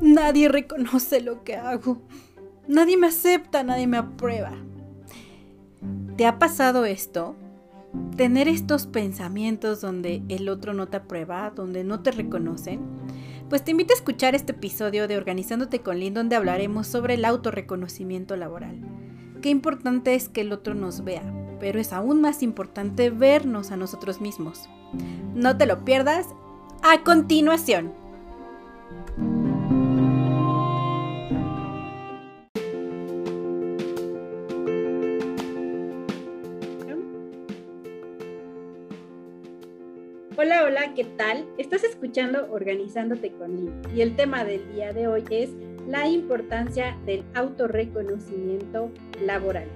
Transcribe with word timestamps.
Nadie 0.00 0.48
reconoce 0.48 1.20
lo 1.20 1.42
que 1.44 1.56
hago. 1.56 1.98
Nadie 2.66 2.96
me 2.96 3.06
acepta, 3.06 3.62
nadie 3.62 3.86
me 3.86 3.96
aprueba. 3.96 4.52
¿Te 6.16 6.26
ha 6.26 6.38
pasado 6.38 6.84
esto? 6.84 7.36
Tener 8.16 8.48
estos 8.48 8.86
pensamientos 8.86 9.80
donde 9.80 10.22
el 10.28 10.48
otro 10.48 10.74
no 10.74 10.88
te 10.88 10.98
aprueba, 10.98 11.50
donde 11.50 11.84
no 11.84 12.00
te 12.00 12.10
reconocen. 12.10 12.80
Pues 13.48 13.64
te 13.64 13.70
invito 13.70 13.94
a 13.94 13.96
escuchar 13.96 14.34
este 14.34 14.52
episodio 14.52 15.08
de 15.08 15.16
Organizándote 15.16 15.80
con 15.80 15.98
Lynn 15.98 16.14
donde 16.14 16.36
hablaremos 16.36 16.86
sobre 16.86 17.14
el 17.14 17.24
autorreconocimiento 17.24 18.36
laboral. 18.36 18.80
Qué 19.40 19.48
importante 19.48 20.14
es 20.14 20.28
que 20.28 20.42
el 20.42 20.52
otro 20.52 20.74
nos 20.74 21.04
vea, 21.04 21.22
pero 21.58 21.80
es 21.80 21.92
aún 21.92 22.20
más 22.20 22.42
importante 22.42 23.10
vernos 23.10 23.70
a 23.70 23.76
nosotros 23.76 24.20
mismos. 24.20 24.68
No 25.34 25.56
te 25.56 25.66
lo 25.66 25.84
pierdas 25.84 26.26
a 26.82 27.02
continuación. 27.04 27.92
Hola, 40.78 40.94
¿qué 40.94 41.04
tal? 41.04 41.44
Estás 41.58 41.82
escuchando 41.82 42.52
Organizándote 42.52 43.32
con 43.32 43.56
Lynn 43.56 43.82
y 43.96 44.00
el 44.00 44.14
tema 44.14 44.44
del 44.44 44.72
día 44.72 44.92
de 44.92 45.08
hoy 45.08 45.24
es 45.28 45.50
la 45.88 46.06
importancia 46.06 46.96
del 47.04 47.24
autorreconocimiento 47.34 48.92
laboral. 49.20 49.66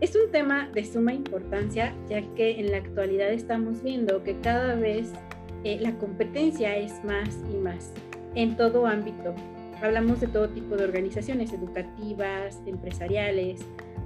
Es 0.00 0.16
un 0.16 0.30
tema 0.30 0.70
de 0.72 0.86
suma 0.86 1.12
importancia 1.12 1.94
ya 2.08 2.22
que 2.36 2.58
en 2.58 2.70
la 2.70 2.78
actualidad 2.78 3.30
estamos 3.32 3.82
viendo 3.82 4.22
que 4.24 4.40
cada 4.40 4.76
vez 4.76 5.12
eh, 5.64 5.76
la 5.78 5.92
competencia 5.98 6.78
es 6.78 7.04
más 7.04 7.28
y 7.52 7.56
más 7.58 7.92
en 8.34 8.56
todo 8.56 8.86
ámbito. 8.86 9.34
Hablamos 9.82 10.20
de 10.20 10.28
todo 10.28 10.48
tipo 10.48 10.74
de 10.76 10.84
organizaciones 10.84 11.52
educativas, 11.52 12.62
empresariales, 12.64 13.60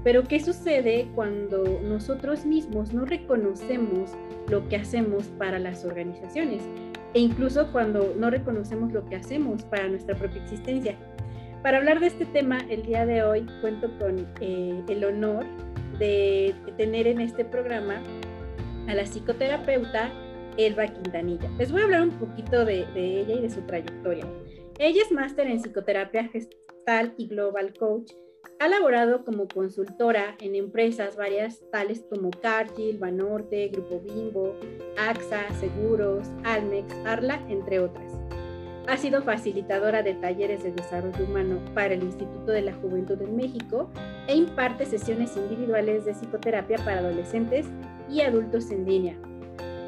pero 0.05 0.25
¿qué 0.25 0.41
sucede 0.41 1.09
cuando 1.15 1.81
nosotros 1.83 2.45
mismos 2.45 2.93
no 2.93 3.05
reconocemos 3.05 4.11
lo 4.49 4.69
que 4.69 4.77
hacemos 4.77 5.27
para 5.39 5.59
las 5.59 5.85
organizaciones? 5.85 6.63
E 7.15 7.21
incluso 7.21 7.71
cuando 7.71 8.15
no 8.19 8.31
reconocemos 8.31 8.93
lo 8.93 9.05
que 9.05 9.17
hacemos 9.17 9.63
para 9.65 9.89
nuestra 9.89 10.17
propia 10.17 10.43
existencia. 10.43 10.97
Para 11.63 11.79
hablar 11.79 12.01
de 12.01 12.09
este 12.09 12.27
tema, 12.27 12.59
el 12.69 12.83
día 12.83 13.07
de 13.07 13.23
hoy 13.23 13.47
cuento 13.61 13.89
con 13.99 14.27
eh, 14.41 14.83
el 14.89 15.05
honor 15.05 15.45
de 15.99 16.55
tener 16.77 17.07
en 17.07 17.21
este 17.21 17.45
programa 17.45 18.03
a 18.89 18.95
la 18.95 19.07
psicoterapeuta 19.07 20.11
Elba 20.57 20.89
Quintanilla. 20.89 21.49
Les 21.59 21.71
voy 21.71 21.83
a 21.83 21.85
hablar 21.85 22.03
un 22.03 22.19
poquito 22.19 22.65
de, 22.65 22.87
de 22.87 23.21
ella 23.21 23.35
y 23.35 23.43
de 23.43 23.51
su 23.51 23.61
trayectoria. 23.63 24.27
Ella 24.79 25.03
es 25.03 25.13
máster 25.13 25.47
en 25.47 25.61
psicoterapia 25.61 26.29
gestal 26.29 27.15
y 27.17 27.29
global 27.29 27.73
coach 27.79 28.11
ha 28.59 28.69
laborado 28.69 29.25
como 29.25 29.49
consultora 29.49 30.37
en 30.41 30.55
empresas 30.55 31.17
varias 31.17 31.61
tales 31.73 32.05
como 32.09 32.31
Cargill, 32.31 32.99
Banorte, 32.99 33.69
Grupo 33.69 34.01
Bimbo, 34.01 34.55
AXA, 34.97 35.51
Seguros, 35.59 36.29
Almex, 36.45 36.95
Arla, 37.05 37.45
entre 37.49 37.81
otras. 37.81 38.13
Ha 38.87 38.97
sido 38.97 39.23
facilitadora 39.23 40.03
de 40.03 40.15
talleres 40.15 40.63
de 40.63 40.73
desarrollo 40.73 41.25
humano 41.25 41.61
para 41.75 41.95
el 41.95 42.03
Instituto 42.03 42.53
de 42.53 42.63
la 42.63 42.75
Juventud 42.75 43.21
en 43.21 43.37
México 43.37 43.91
e 44.27 44.37
imparte 44.37 44.87
sesiones 44.87 45.37
individuales 45.37 46.05
de 46.05 46.15
psicoterapia 46.15 46.79
para 46.79 46.99
adolescentes 46.99 47.67
y 48.09 48.21
adultos 48.21 48.71
en 48.71 48.85
línea, 48.85 49.17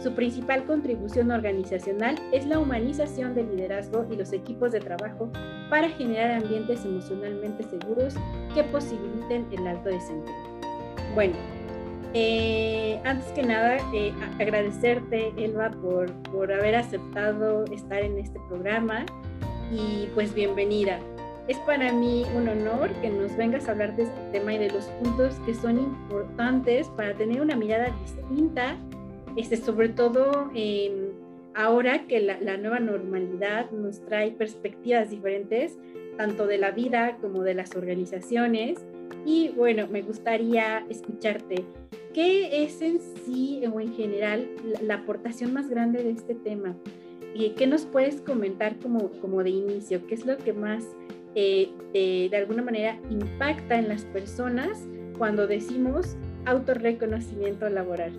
su 0.05 0.13
principal 0.13 0.67
contribución 0.67 1.31
organizacional 1.31 2.17
es 2.31 2.47
la 2.47 2.59
humanización 2.59 3.35
del 3.35 3.57
liderazgo 3.57 4.05
y 4.11 4.17
los 4.17 4.35
equipos 4.35 4.71
de 4.71 4.81
trabajo 4.81 5.31
para 5.71 5.89
generar 5.89 6.43
ambientes 6.43 6.85
emocionalmente 6.85 7.65
seguros 7.65 8.15
que 8.55 8.65
posibiliten 8.65 9.47
el 9.51 9.67
alto 9.67 9.89
desempeño. 9.89 10.37
Bueno, 11.15 11.35
eh, 12.13 13.01
antes 13.05 13.29
que 13.29 13.45
nada, 13.45 13.79
eh, 13.95 14.13
agradecerte, 14.39 15.33
Elba, 15.39 15.71
por, 15.71 16.13
por 16.25 16.53
haber 16.53 16.75
aceptado 16.75 17.65
estar 17.73 18.03
en 18.03 18.19
este 18.19 18.39
programa 18.51 19.07
y 19.73 20.11
pues 20.15 20.35
bienvenida. 20.35 20.99
Es 21.49 21.57
para 21.61 21.93
mí 21.93 22.25
un 22.37 22.47
honor 22.49 22.91
que 23.01 23.09
nos 23.09 23.35
vengas 23.39 23.69
a 23.69 23.73
hablar 23.73 23.97
de 23.97 24.03
este 24.03 24.21
tema 24.33 24.53
y 24.53 24.59
de 24.59 24.71
los 24.71 24.85
puntos 25.03 25.35
que 25.47 25.55
son 25.55 25.79
importantes 25.79 26.89
para 26.89 27.15
tener 27.15 27.41
una 27.41 27.57
mirada 27.57 27.89
distinta 28.03 28.77
este, 29.37 29.57
sobre 29.57 29.89
todo 29.89 30.51
ahora 31.55 32.07
que 32.07 32.21
la, 32.21 32.57
nueva 32.57 32.81
normalidad 32.81 33.71
nos 33.71 34.05
trae 34.05 34.33
perspectivas 34.33 35.11
diferentes, 35.11 35.79
tanto 36.17 36.47
de 36.47 36.59
la 36.59 36.73
vida 36.73 37.17
como 37.21 37.43
de 37.43 37.55
las 37.55 37.75
organizaciones. 37.77 38.85
Y 39.25 39.51
bueno, 39.51 39.87
me 39.89 40.03
gustaría 40.03 40.85
escucharte. 40.89 41.65
¿Qué 42.13 42.65
es 42.65 42.81
en 42.83 43.01
sí 43.01 43.63
o 43.73 43.81
en 43.81 43.93
general 43.95 44.49
la, 44.83 44.97
aportación 44.97 45.53
más 45.53 45.69
grande 45.69 46.03
de 46.03 46.11
este 46.11 46.35
tema? 46.35 46.77
¿Y 47.35 47.51
¿Qué 47.51 47.67
nos 47.67 47.87
puedes 47.87 48.21
comentar 48.21 48.79
como, 48.79 49.11
como 49.21 49.43
de 49.43 49.51
inicio? 49.51 50.07
¿Qué 50.07 50.15
es 50.15 50.25
lo 50.25 50.37
que 50.37 50.53
más 50.53 50.85
eh, 51.35 51.71
de 51.93 52.37
alguna 52.37 52.63
manera 52.63 53.01
impacta 53.11 53.77
en 53.77 53.89
las 53.89 54.05
personas 54.05 54.87
cuando 55.19 55.49
decimos 55.49 56.17
autorreconocimiento 56.45 57.69
laboral? 57.69 58.13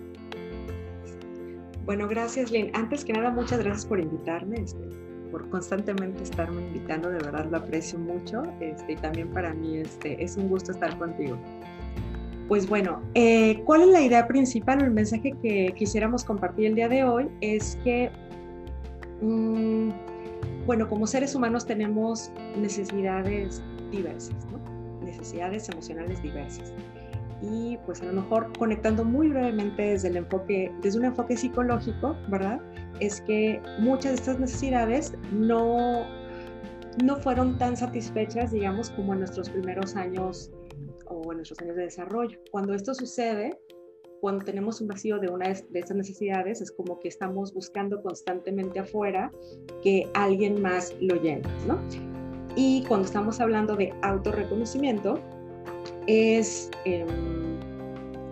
Bueno, 1.86 2.08
gracias, 2.08 2.50
Lynn. 2.50 2.70
Antes 2.74 3.04
que 3.04 3.12
nada, 3.12 3.30
muchas 3.30 3.60
gracias 3.60 3.86
por 3.86 4.00
invitarme, 4.00 4.56
este, 4.60 4.80
por 5.30 5.48
constantemente 5.50 6.24
estarme 6.24 6.62
invitando, 6.62 7.10
de 7.10 7.18
verdad 7.18 7.46
lo 7.48 7.58
aprecio 7.58 7.96
mucho 7.96 8.42
este, 8.58 8.92
y 8.92 8.96
también 8.96 9.28
para 9.28 9.54
mí 9.54 9.76
este, 9.78 10.22
es 10.22 10.36
un 10.36 10.48
gusto 10.48 10.72
estar 10.72 10.98
contigo. 10.98 11.38
Pues 12.48 12.68
bueno, 12.68 13.02
eh, 13.14 13.62
¿cuál 13.64 13.82
es 13.82 13.88
la 13.88 14.00
idea 14.00 14.26
principal 14.26 14.82
o 14.82 14.84
el 14.84 14.90
mensaje 14.90 15.36
que 15.40 15.72
quisiéramos 15.76 16.24
compartir 16.24 16.66
el 16.66 16.74
día 16.74 16.88
de 16.88 17.04
hoy? 17.04 17.28
Es 17.40 17.78
que, 17.84 18.10
mm, 19.20 19.90
bueno, 20.66 20.88
como 20.88 21.06
seres 21.06 21.36
humanos 21.36 21.66
tenemos 21.66 22.32
necesidades 22.60 23.62
diversas, 23.92 24.44
¿no? 24.50 24.66
necesidades 25.04 25.68
emocionales 25.68 26.20
diversas 26.20 26.72
y 27.42 27.76
pues 27.84 28.00
a 28.02 28.06
lo 28.06 28.14
mejor 28.14 28.50
conectando 28.58 29.04
muy 29.04 29.28
brevemente 29.28 29.82
desde 29.82 30.08
el 30.08 30.16
enfoque, 30.16 30.72
desde 30.82 30.98
un 30.98 31.04
enfoque 31.06 31.36
psicológico, 31.36 32.16
¿verdad? 32.28 32.60
Es 33.00 33.20
que 33.20 33.60
muchas 33.78 34.12
de 34.12 34.14
estas 34.14 34.40
necesidades 34.40 35.12
no, 35.32 36.06
no 37.04 37.16
fueron 37.16 37.58
tan 37.58 37.76
satisfechas, 37.76 38.52
digamos, 38.52 38.90
como 38.90 39.12
en 39.12 39.20
nuestros 39.20 39.50
primeros 39.50 39.96
años 39.96 40.50
o 41.08 41.30
en 41.30 41.38
nuestros 41.38 41.60
años 41.60 41.76
de 41.76 41.82
desarrollo. 41.84 42.38
Cuando 42.50 42.74
esto 42.74 42.94
sucede, 42.94 43.58
cuando 44.20 44.44
tenemos 44.44 44.80
un 44.80 44.88
vacío 44.88 45.18
de 45.18 45.28
una 45.28 45.48
de 45.48 45.78
estas 45.78 45.96
necesidades, 45.96 46.60
es 46.60 46.72
como 46.72 46.98
que 46.98 47.08
estamos 47.08 47.52
buscando 47.52 48.02
constantemente 48.02 48.80
afuera 48.80 49.30
que 49.82 50.08
alguien 50.14 50.60
más 50.62 50.94
lo 51.00 51.16
llene, 51.16 51.42
¿no? 51.66 51.78
Y 52.56 52.82
cuando 52.88 53.06
estamos 53.06 53.38
hablando 53.40 53.76
de 53.76 53.92
autorreconocimiento, 54.02 55.20
es 56.06 56.70
em, 56.84 57.06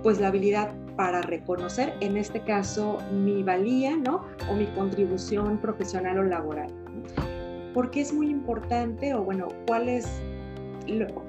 pues 0.02 0.20
la 0.20 0.28
habilidad 0.28 0.74
para 0.96 1.22
reconocer, 1.22 1.94
en 2.00 2.16
este 2.16 2.40
caso, 2.40 2.98
mi 3.12 3.42
valía, 3.42 3.96
¿no? 3.96 4.24
O 4.50 4.54
mi 4.54 4.66
contribución 4.66 5.58
profesional 5.58 6.18
o 6.18 6.22
laboral. 6.22 6.70
Porque 7.72 8.00
es 8.00 8.12
muy 8.12 8.30
importante, 8.30 9.14
o 9.14 9.22
bueno, 9.22 9.48
cuál 9.66 9.88
es, 9.88 10.06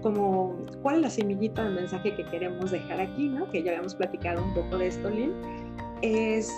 como, 0.02 0.56
cuál 0.84 0.98
es 0.98 1.02
la 1.02 1.10
semillita 1.10 1.64
del 1.64 1.74
mensaje 1.74 2.16
que 2.16 2.26
queremos 2.26 2.70
dejar 2.72 3.00
aquí, 3.00 3.30
¿no? 3.30 3.50
Que 3.50 3.64
ya 3.64 3.72
habíamos 3.72 3.96
platicado 3.96 4.44
un 4.44 4.54
poco 4.54 4.78
de 4.78 4.88
esto, 4.88 5.10
Lynn, 5.10 5.34
es 6.02 6.54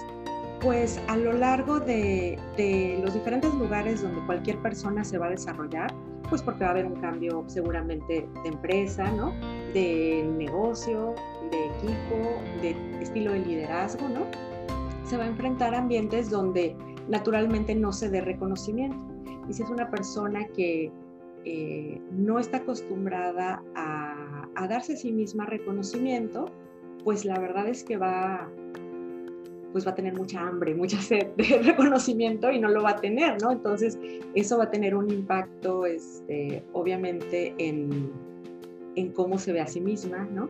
pues 0.62 1.00
a 1.08 1.18
lo 1.18 1.34
largo 1.34 1.80
de, 1.80 2.38
los 3.04 3.14
diferentes 3.14 3.54
lugares 3.54 4.02
donde 4.02 4.26
cualquier 4.26 4.58
persona 4.62 5.04
se 5.04 5.18
va 5.18 5.28
a 5.28 5.30
desarrollar, 5.30 5.94
pues 6.30 6.42
porque 6.42 6.64
va 6.64 6.68
a 6.68 6.72
haber 6.72 6.86
un 6.86 6.96
cambio 6.96 7.44
seguramente 7.48 8.28
de 8.44 8.50
empresa, 8.50 9.10
¿no? 9.12 9.34
De 9.74 10.28
negocio, 10.38 11.16
de 11.52 11.66
equipo, 11.68 12.42
de 12.62 12.76
estilo 13.02 13.32
de 13.34 13.40
liderazgo, 13.40 14.08
¿no? 14.10 14.26
Se 15.06 15.16
va 15.18 15.24
a 15.24 15.28
enfrentar 15.28 15.74
a 15.74 15.80
ambientes 15.80 16.30
donde 16.30 16.76
naturalmente 17.08 17.74
no 17.76 17.94
se 17.94 18.10
dé 18.10 18.22
reconocimiento. 18.22 18.98
Y 19.48 19.54
si 19.54 19.64
es 19.64 19.70
una 19.70 19.90
persona 19.90 20.46
que 20.48 20.92
eh, 21.46 22.02
no 22.12 22.40
está 22.40 22.58
acostumbrada 22.58 23.64
a 23.76 24.68
darse 24.68 24.94
a 24.94 24.98
sí 24.98 25.14
misma 25.14 25.46
reconocimiento, 25.46 26.52
pues 27.06 27.24
la 27.24 27.40
verdad 27.40 27.70
es 27.70 27.86
que 27.86 27.96
va 27.96 28.50
pues 29.78 29.86
va 29.86 29.92
a 29.92 29.96
tener 29.96 30.16
mucha 30.16 30.42
hambre, 30.42 30.74
mucha 30.74 31.00
sed 31.02 31.28
de 31.38 31.62
reconocimiento 31.62 32.52
y 32.52 32.58
no 32.58 32.68
lo 32.68 32.82
va 32.82 32.92
a 32.92 32.96
tener, 32.96 33.40
¿no? 33.40 33.52
Entonces, 33.52 33.96
eso 34.34 34.58
va 34.58 34.64
a 34.64 34.72
tener 34.72 34.96
un 34.96 35.08
impacto, 35.12 35.86
este, 35.86 36.64
obviamente, 36.74 37.54
en, 37.60 38.12
cómo 39.14 39.38
se 39.38 39.54
ve 39.54 39.62
a 39.62 39.68
sí 39.68 39.80
misma, 39.80 40.28
¿no? 40.34 40.50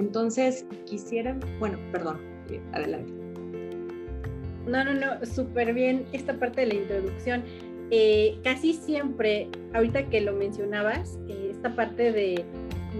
Entonces, 0.00 0.66
quisiera, 0.84 1.38
bueno, 1.60 1.78
perdón, 1.92 2.18
eh, 2.50 2.60
adelante. 2.72 3.12
No, 4.66 4.82
no, 4.82 4.94
no, 4.94 5.24
súper 5.24 5.72
bien 5.72 6.04
esta 6.12 6.36
parte 6.36 6.62
de 6.62 6.66
la 6.66 6.74
introducción. 6.74 7.44
eh, 7.92 8.36
casi 8.42 8.72
siempre, 8.72 9.48
ahorita 9.74 10.08
que 10.08 10.22
lo 10.22 10.32
mencionabas, 10.32 11.20
eh, 11.28 11.50
esta 11.52 11.76
parte 11.76 12.10
de, 12.10 12.44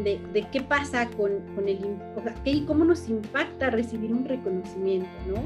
de, 0.03 0.47
qué 0.51 0.61
pasa 0.61 1.09
con, 1.11 1.41
con 1.55 1.69
el, 1.69 1.79
o 2.17 2.23
sea, 2.23 2.35
qué, 2.45 2.65
cómo 2.67 2.85
nos 2.85 3.09
impacta 3.09 3.71
recibir 3.71 4.13
un 4.13 4.25
reconocimiento, 4.25 5.09
¿no? 5.29 5.43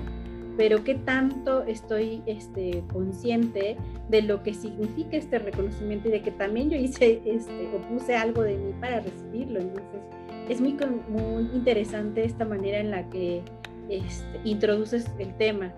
Pero 0.56 0.82
qué 0.82 0.96
tanto 0.96 1.62
estoy 1.64 2.22
este, 2.26 2.82
consciente 2.92 3.76
de 4.08 4.22
lo 4.22 4.42
que 4.42 4.54
significa 4.54 5.16
este 5.16 5.38
reconocimiento 5.38 6.08
y 6.08 6.12
de 6.12 6.22
que 6.22 6.32
también 6.32 6.70
yo 6.70 6.76
hice 6.76 7.20
este, 7.24 7.68
o 7.68 7.80
puse 7.88 8.16
algo 8.16 8.42
de 8.42 8.56
mí 8.56 8.72
para 8.80 9.00
recibirlo. 9.00 9.60
Entonces, 9.60 10.00
es 10.48 10.60
muy, 10.60 10.76
muy 11.08 11.44
interesante 11.54 12.24
esta 12.24 12.44
manera 12.44 12.78
en 12.80 12.90
la 12.90 13.08
que 13.08 13.42
este, 13.88 14.40
introduces 14.44 15.06
el 15.18 15.32
tema. 15.36 15.72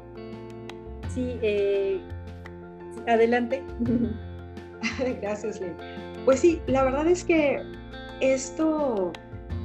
Sí, 1.09 1.37
eh, 1.43 2.01
adelante. 3.07 3.63
Gracias, 5.21 5.61
Lynn. 5.61 5.75
Pues 6.25 6.41
sí, 6.41 6.61
la 6.67 6.85
verdad 6.85 7.07
es 7.07 7.25
que 7.25 7.61
esto, 8.21 9.13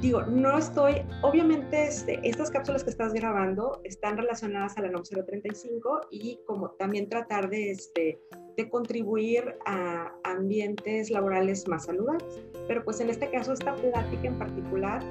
digo, 0.00 0.22
no 0.22 0.56
estoy, 0.58 1.02
obviamente 1.22 1.86
este, 1.86 2.20
estas 2.22 2.50
cápsulas 2.50 2.84
que 2.84 2.90
estás 2.90 3.12
grabando 3.12 3.80
están 3.84 4.16
relacionadas 4.16 4.76
a 4.76 4.82
la 4.82 4.88
NOM 4.88 5.02
035 5.02 6.08
y 6.10 6.40
como 6.46 6.70
también 6.72 7.08
tratar 7.08 7.48
de, 7.48 7.70
este, 7.70 8.18
de 8.56 8.68
contribuir 8.68 9.56
a 9.66 10.12
ambientes 10.24 11.10
laborales 11.10 11.68
más 11.68 11.84
saludables. 11.84 12.24
Pero 12.66 12.84
pues 12.84 13.00
en 13.00 13.10
este 13.10 13.30
caso 13.30 13.52
esta 13.52 13.74
plática 13.74 14.26
en 14.26 14.38
particular 14.38 15.02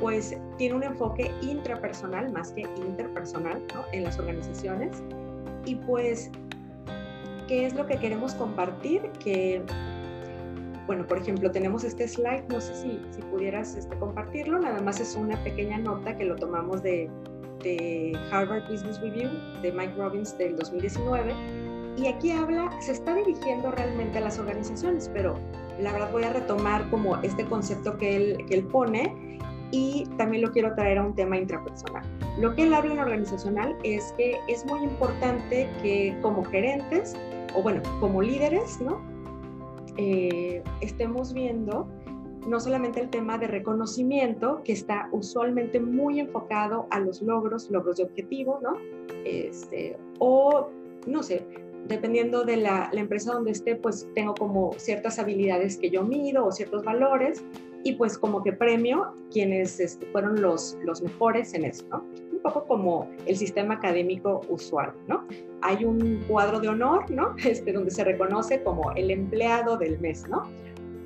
pues 0.00 0.36
tiene 0.58 0.76
un 0.76 0.82
enfoque 0.82 1.30
intrapersonal 1.42 2.32
más 2.32 2.52
que 2.52 2.62
interpersonal 2.62 3.62
en 3.92 4.04
las 4.04 4.18
organizaciones. 4.18 5.02
Y 5.64 5.76
pues 5.76 6.30
qué 7.46 7.66
es 7.66 7.74
lo 7.74 7.86
que 7.86 7.96
queremos 7.98 8.34
compartir 8.34 9.02
que 9.22 9.62
bueno, 10.86 11.06
por 11.06 11.18
ejemplo, 11.18 11.50
tenemos 11.50 11.84
este 11.84 12.08
slide, 12.08 12.44
no 12.48 12.60
sé 12.60 12.74
si, 12.74 13.00
si 13.10 13.22
pudieras 13.22 13.76
este, 13.76 13.96
compartirlo, 13.98 14.58
nada 14.58 14.80
más 14.80 15.00
es 15.00 15.14
una 15.16 15.42
pequeña 15.44 15.78
nota 15.78 16.16
que 16.16 16.24
lo 16.24 16.36
tomamos 16.36 16.82
de, 16.82 17.08
de 17.62 18.18
Harvard 18.30 18.68
Business 18.70 19.00
Review 19.00 19.30
de 19.62 19.72
Mike 19.72 19.94
Robbins 19.96 20.36
del 20.38 20.56
2019 20.56 21.32
y 21.96 22.06
aquí 22.06 22.30
habla, 22.30 22.70
se 22.80 22.92
está 22.92 23.14
dirigiendo 23.14 23.70
realmente 23.70 24.18
a 24.18 24.22
las 24.22 24.38
organizaciones, 24.38 25.10
pero 25.12 25.38
la 25.80 25.92
verdad 25.92 26.10
voy 26.10 26.24
a 26.24 26.32
retomar 26.32 26.88
como 26.90 27.16
este 27.18 27.44
concepto 27.44 27.96
que 27.98 28.16
él, 28.16 28.46
que 28.48 28.54
él 28.54 28.64
pone 28.64 29.38
y 29.70 30.06
también 30.16 30.42
lo 30.42 30.52
quiero 30.52 30.74
traer 30.74 30.98
a 30.98 31.04
un 31.04 31.14
tema 31.14 31.36
intrapersonal. 31.36 32.02
Lo 32.38 32.54
que 32.54 32.64
él 32.64 32.74
habla 32.74 32.94
en 32.94 32.98
organizacional 32.98 33.76
es 33.82 34.12
que 34.16 34.38
es 34.48 34.64
muy 34.66 34.82
importante 34.82 35.68
que 35.82 36.16
como 36.22 36.44
gerentes, 36.44 37.14
o 37.54 37.62
bueno, 37.62 37.82
como 38.00 38.22
líderes, 38.22 38.80
¿no? 38.80 39.11
Eh, 39.96 40.62
estemos 40.80 41.32
viendo 41.32 41.86
no 42.46 42.58
solamente 42.58 43.00
el 43.00 43.08
tema 43.08 43.38
de 43.38 43.46
reconocimiento, 43.46 44.62
que 44.64 44.72
está 44.72 45.08
usualmente 45.12 45.80
muy 45.80 46.20
enfocado 46.20 46.86
a 46.90 46.98
los 46.98 47.22
logros, 47.22 47.70
logros 47.70 47.98
de 47.98 48.04
objetivo, 48.04 48.58
¿no? 48.62 48.76
Este, 49.24 49.96
o, 50.18 50.68
no 51.06 51.22
sé, 51.22 51.46
dependiendo 51.86 52.44
de 52.44 52.56
la, 52.56 52.90
empresa 52.92 53.32
donde 53.32 53.52
esté, 53.52 53.76
pues 53.76 54.08
tengo 54.14 54.34
como 54.34 54.72
ciertas 54.76 55.18
habilidades 55.18 55.76
que 55.76 55.90
yo 55.90 56.04
mido 56.04 56.46
o 56.46 56.52
ciertos 56.52 56.84
valores 56.84 57.44
y 57.84 57.92
pues 57.92 58.18
como 58.18 58.42
que 58.42 58.52
premio 58.52 59.14
quienes 59.30 59.78
este, 59.80 60.06
fueron 60.06 60.40
los, 60.40 60.76
los 60.84 61.02
mejores 61.02 61.54
en 61.54 61.64
eso, 61.64 61.86
¿no? 61.90 62.04
Poco 62.42 62.64
como 62.64 63.08
el 63.26 63.36
sistema 63.36 63.74
académico 63.74 64.40
usual, 64.48 64.92
¿no? 65.06 65.26
Hay 65.60 65.84
un 65.84 66.24
cuadro 66.28 66.60
de 66.60 66.68
honor, 66.68 67.10
¿no? 67.10 67.34
Este, 67.44 67.72
donde 67.72 67.90
se 67.90 68.04
reconoce 68.04 68.62
como 68.62 68.92
el 68.92 69.10
empleado 69.10 69.76
del 69.76 69.98
mes, 70.00 70.28
¿no? 70.28 70.48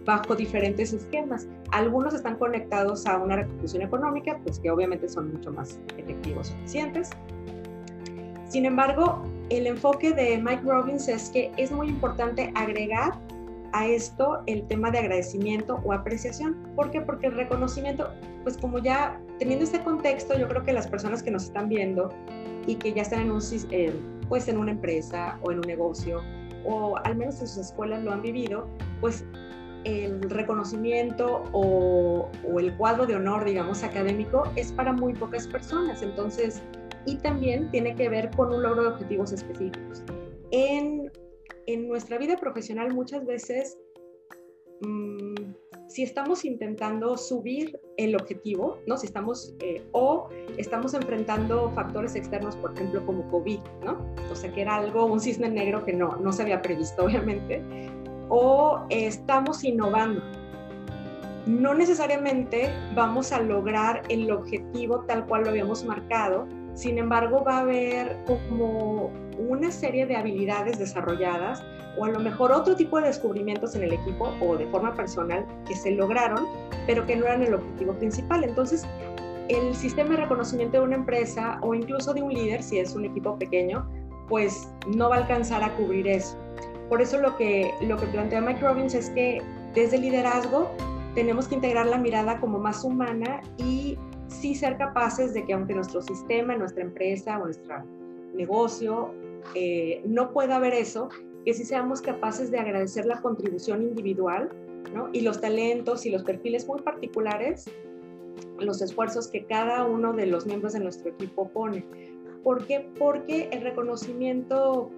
Bajo 0.04 0.34
diferentes 0.34 0.92
esquemas. 0.92 1.48
Algunos 1.72 2.14
están 2.14 2.36
conectados 2.36 3.06
a 3.06 3.18
una 3.18 3.36
retribución 3.36 3.82
económica, 3.82 4.38
pues 4.44 4.58
que 4.60 4.70
obviamente 4.70 5.08
son 5.08 5.32
mucho 5.32 5.52
más 5.52 5.80
efectivos 5.98 6.52
eficientes. 6.52 7.10
Sin 8.48 8.64
embargo, 8.64 9.22
el 9.50 9.66
enfoque 9.66 10.12
de 10.12 10.38
Mike 10.38 10.62
Robbins 10.64 11.08
es 11.08 11.30
que 11.30 11.52
es 11.56 11.70
muy 11.70 11.88
importante 11.88 12.52
agregar 12.54 13.18
a 13.72 13.86
esto 13.86 14.42
el 14.46 14.66
tema 14.68 14.90
de 14.90 14.98
agradecimiento 14.98 15.80
o 15.84 15.92
apreciación. 15.92 16.56
¿Por 16.74 16.90
qué? 16.90 17.00
Porque 17.00 17.26
el 17.26 17.34
reconocimiento, 17.34 18.08
pues 18.42 18.56
como 18.56 18.78
ya 18.78 19.20
teniendo 19.38 19.64
este 19.64 19.82
contexto, 19.82 20.38
yo 20.38 20.48
creo 20.48 20.62
que 20.62 20.72
las 20.72 20.86
personas 20.86 21.22
que 21.22 21.30
nos 21.30 21.44
están 21.44 21.68
viendo 21.68 22.10
y 22.66 22.76
que 22.76 22.92
ya 22.92 23.02
están 23.02 23.20
en 23.20 23.30
un, 23.30 23.40
eh, 23.70 23.92
pues 24.28 24.48
en 24.48 24.58
una 24.58 24.72
empresa 24.72 25.38
o 25.42 25.52
en 25.52 25.58
un 25.58 25.66
negocio 25.66 26.22
o 26.64 26.96
al 27.04 27.16
menos 27.16 27.40
en 27.40 27.46
sus 27.46 27.58
escuelas 27.58 28.02
lo 28.02 28.12
han 28.12 28.22
vivido, 28.22 28.68
pues 29.00 29.24
el 29.84 30.20
reconocimiento 30.22 31.44
o, 31.52 32.28
el 32.58 32.76
cuadro 32.76 33.06
de 33.06 33.14
honor, 33.14 33.44
digamos, 33.44 33.84
académico 33.84 34.42
es 34.56 34.72
para 34.72 34.92
muy 34.92 35.14
pocas 35.14 35.46
personas. 35.46 36.02
Entonces, 36.02 36.60
y 37.06 37.16
también 37.18 37.70
tiene 37.70 37.94
que 37.94 38.08
ver 38.08 38.30
con 38.32 38.52
un 38.52 38.64
logro 38.64 38.82
de 38.82 38.88
objetivos 38.88 39.32
específicos. 39.32 40.02
En, 40.50 41.10
en 41.66 41.86
nuestra 41.86 42.18
vida 42.18 42.36
profesional 42.36 42.92
muchas 42.94 43.24
veces, 43.24 43.78
mm, 44.80 45.34
si 45.88 46.02
estamos 46.02 46.44
intentando 46.44 47.16
subir 47.16 47.78
el 47.96 48.16
objetivo, 48.16 48.78
¿no? 48.86 48.96
Si 48.96 49.06
estamos, 49.06 49.54
eh, 49.60 49.84
o 49.92 50.28
estamos 50.56 50.94
enfrentando 50.94 51.70
factores 51.74 52.14
externos, 52.16 52.56
por 52.56 52.74
ejemplo, 52.74 53.04
como 53.06 53.28
COVID, 53.30 53.60
¿no? 53.84 53.98
O 54.30 54.34
sea, 54.34 54.52
que 54.52 54.62
era 54.62 54.76
algo, 54.76 55.06
un 55.06 55.20
cisne 55.20 55.48
negro 55.48 55.84
que 55.84 55.92
no, 55.92 56.16
no 56.16 56.32
se 56.32 56.42
había 56.42 56.60
previsto, 56.60 57.04
obviamente, 57.06 57.62
o 58.28 58.84
estamos 58.90 59.62
innovando, 59.62 60.22
no 61.46 61.74
necesariamente 61.74 62.70
vamos 62.94 63.30
a 63.30 63.40
lograr 63.40 64.02
el 64.08 64.30
objetivo 64.32 65.04
tal 65.06 65.26
cual 65.26 65.44
lo 65.44 65.50
habíamos 65.50 65.84
marcado, 65.84 66.46
sin 66.74 66.98
embargo, 66.98 67.44
va 67.44 67.58
a 67.58 67.60
haber 67.60 68.18
como 68.26 69.10
una 69.38 69.70
serie 69.70 70.06
de 70.06 70.16
habilidades 70.16 70.78
desarrolladas 70.78 71.62
o 71.96 72.04
a 72.04 72.08
lo 72.10 72.20
mejor 72.20 72.52
otro 72.52 72.76
tipo 72.76 73.00
de 73.00 73.06
descubrimientos 73.06 73.74
en 73.74 73.84
el 73.84 73.92
equipo 73.92 74.32
o 74.40 74.56
de 74.56 74.66
forma 74.66 74.94
personal 74.94 75.46
que 75.66 75.74
se 75.74 75.92
lograron, 75.92 76.46
pero 76.86 77.06
que 77.06 77.16
no 77.16 77.26
eran 77.26 77.42
el 77.42 77.54
objetivo 77.54 77.94
principal. 77.94 78.44
Entonces, 78.44 78.84
el 79.48 79.74
sistema 79.74 80.10
de 80.10 80.16
reconocimiento 80.22 80.78
de 80.78 80.84
una 80.84 80.96
empresa 80.96 81.58
o 81.62 81.74
incluso 81.74 82.12
de 82.12 82.22
un 82.22 82.32
líder, 82.32 82.62
si 82.62 82.78
es 82.78 82.94
un 82.94 83.04
equipo 83.04 83.38
pequeño, 83.38 83.88
pues 84.28 84.68
no 84.88 85.08
va 85.08 85.16
a 85.16 85.18
alcanzar 85.20 85.62
a 85.62 85.74
cubrir 85.76 86.08
eso. 86.08 86.36
Por 86.88 87.00
eso 87.00 87.18
lo 87.18 87.36
que, 87.36 87.72
lo 87.82 87.96
que 87.96 88.06
plantea 88.06 88.40
Mike 88.40 88.60
Robbins 88.60 88.94
es 88.94 89.10
que 89.10 89.40
desde 89.74 89.96
el 89.96 90.02
liderazgo 90.02 90.70
tenemos 91.14 91.48
que 91.48 91.56
integrar 91.56 91.86
la 91.86 91.98
mirada 91.98 92.38
como 92.40 92.58
más 92.58 92.84
humana 92.84 93.40
y 93.56 93.98
sí 94.28 94.54
ser 94.54 94.76
capaces 94.76 95.32
de 95.34 95.44
que 95.44 95.52
aunque 95.52 95.74
nuestro 95.74 96.02
sistema, 96.02 96.56
nuestra 96.56 96.82
empresa 96.82 97.38
o 97.38 97.44
nuestro 97.44 97.84
negocio 98.34 99.14
eh, 99.54 100.02
no 100.06 100.32
pueda 100.32 100.58
ver 100.58 100.74
eso, 100.74 101.08
que 101.44 101.54
sí 101.54 101.64
seamos 101.64 102.02
capaces 102.02 102.50
de 102.50 102.58
agradecer 102.58 103.06
la 103.06 103.20
contribución 103.20 103.82
individual 103.82 104.50
¿no? 104.92 105.08
y 105.12 105.20
los 105.20 105.40
talentos 105.40 106.04
y 106.06 106.10
los 106.10 106.24
perfiles 106.24 106.66
muy 106.66 106.80
particulares, 106.82 107.70
los 108.58 108.82
esfuerzos 108.82 109.28
que 109.28 109.44
cada 109.44 109.84
uno 109.84 110.12
de 110.12 110.26
los 110.26 110.46
miembros 110.46 110.72
de 110.72 110.80
nuestro 110.80 111.10
equipo 111.10 111.48
pone. 111.48 111.84
¿Por 112.42 112.66
qué? 112.66 112.88
Porque 112.98 113.48
el 113.52 113.62
reconocimiento 113.62 114.90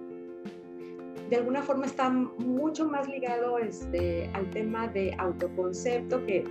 de 1.29 1.35
alguna 1.35 1.61
forma 1.61 1.85
está 1.85 2.09
mucho 2.09 2.87
más 2.87 3.07
ligado 3.07 3.59
este, 3.59 4.29
al 4.33 4.49
tema 4.49 4.87
de 4.87 5.13
autoconcepto, 5.19 6.25
que 6.25 6.43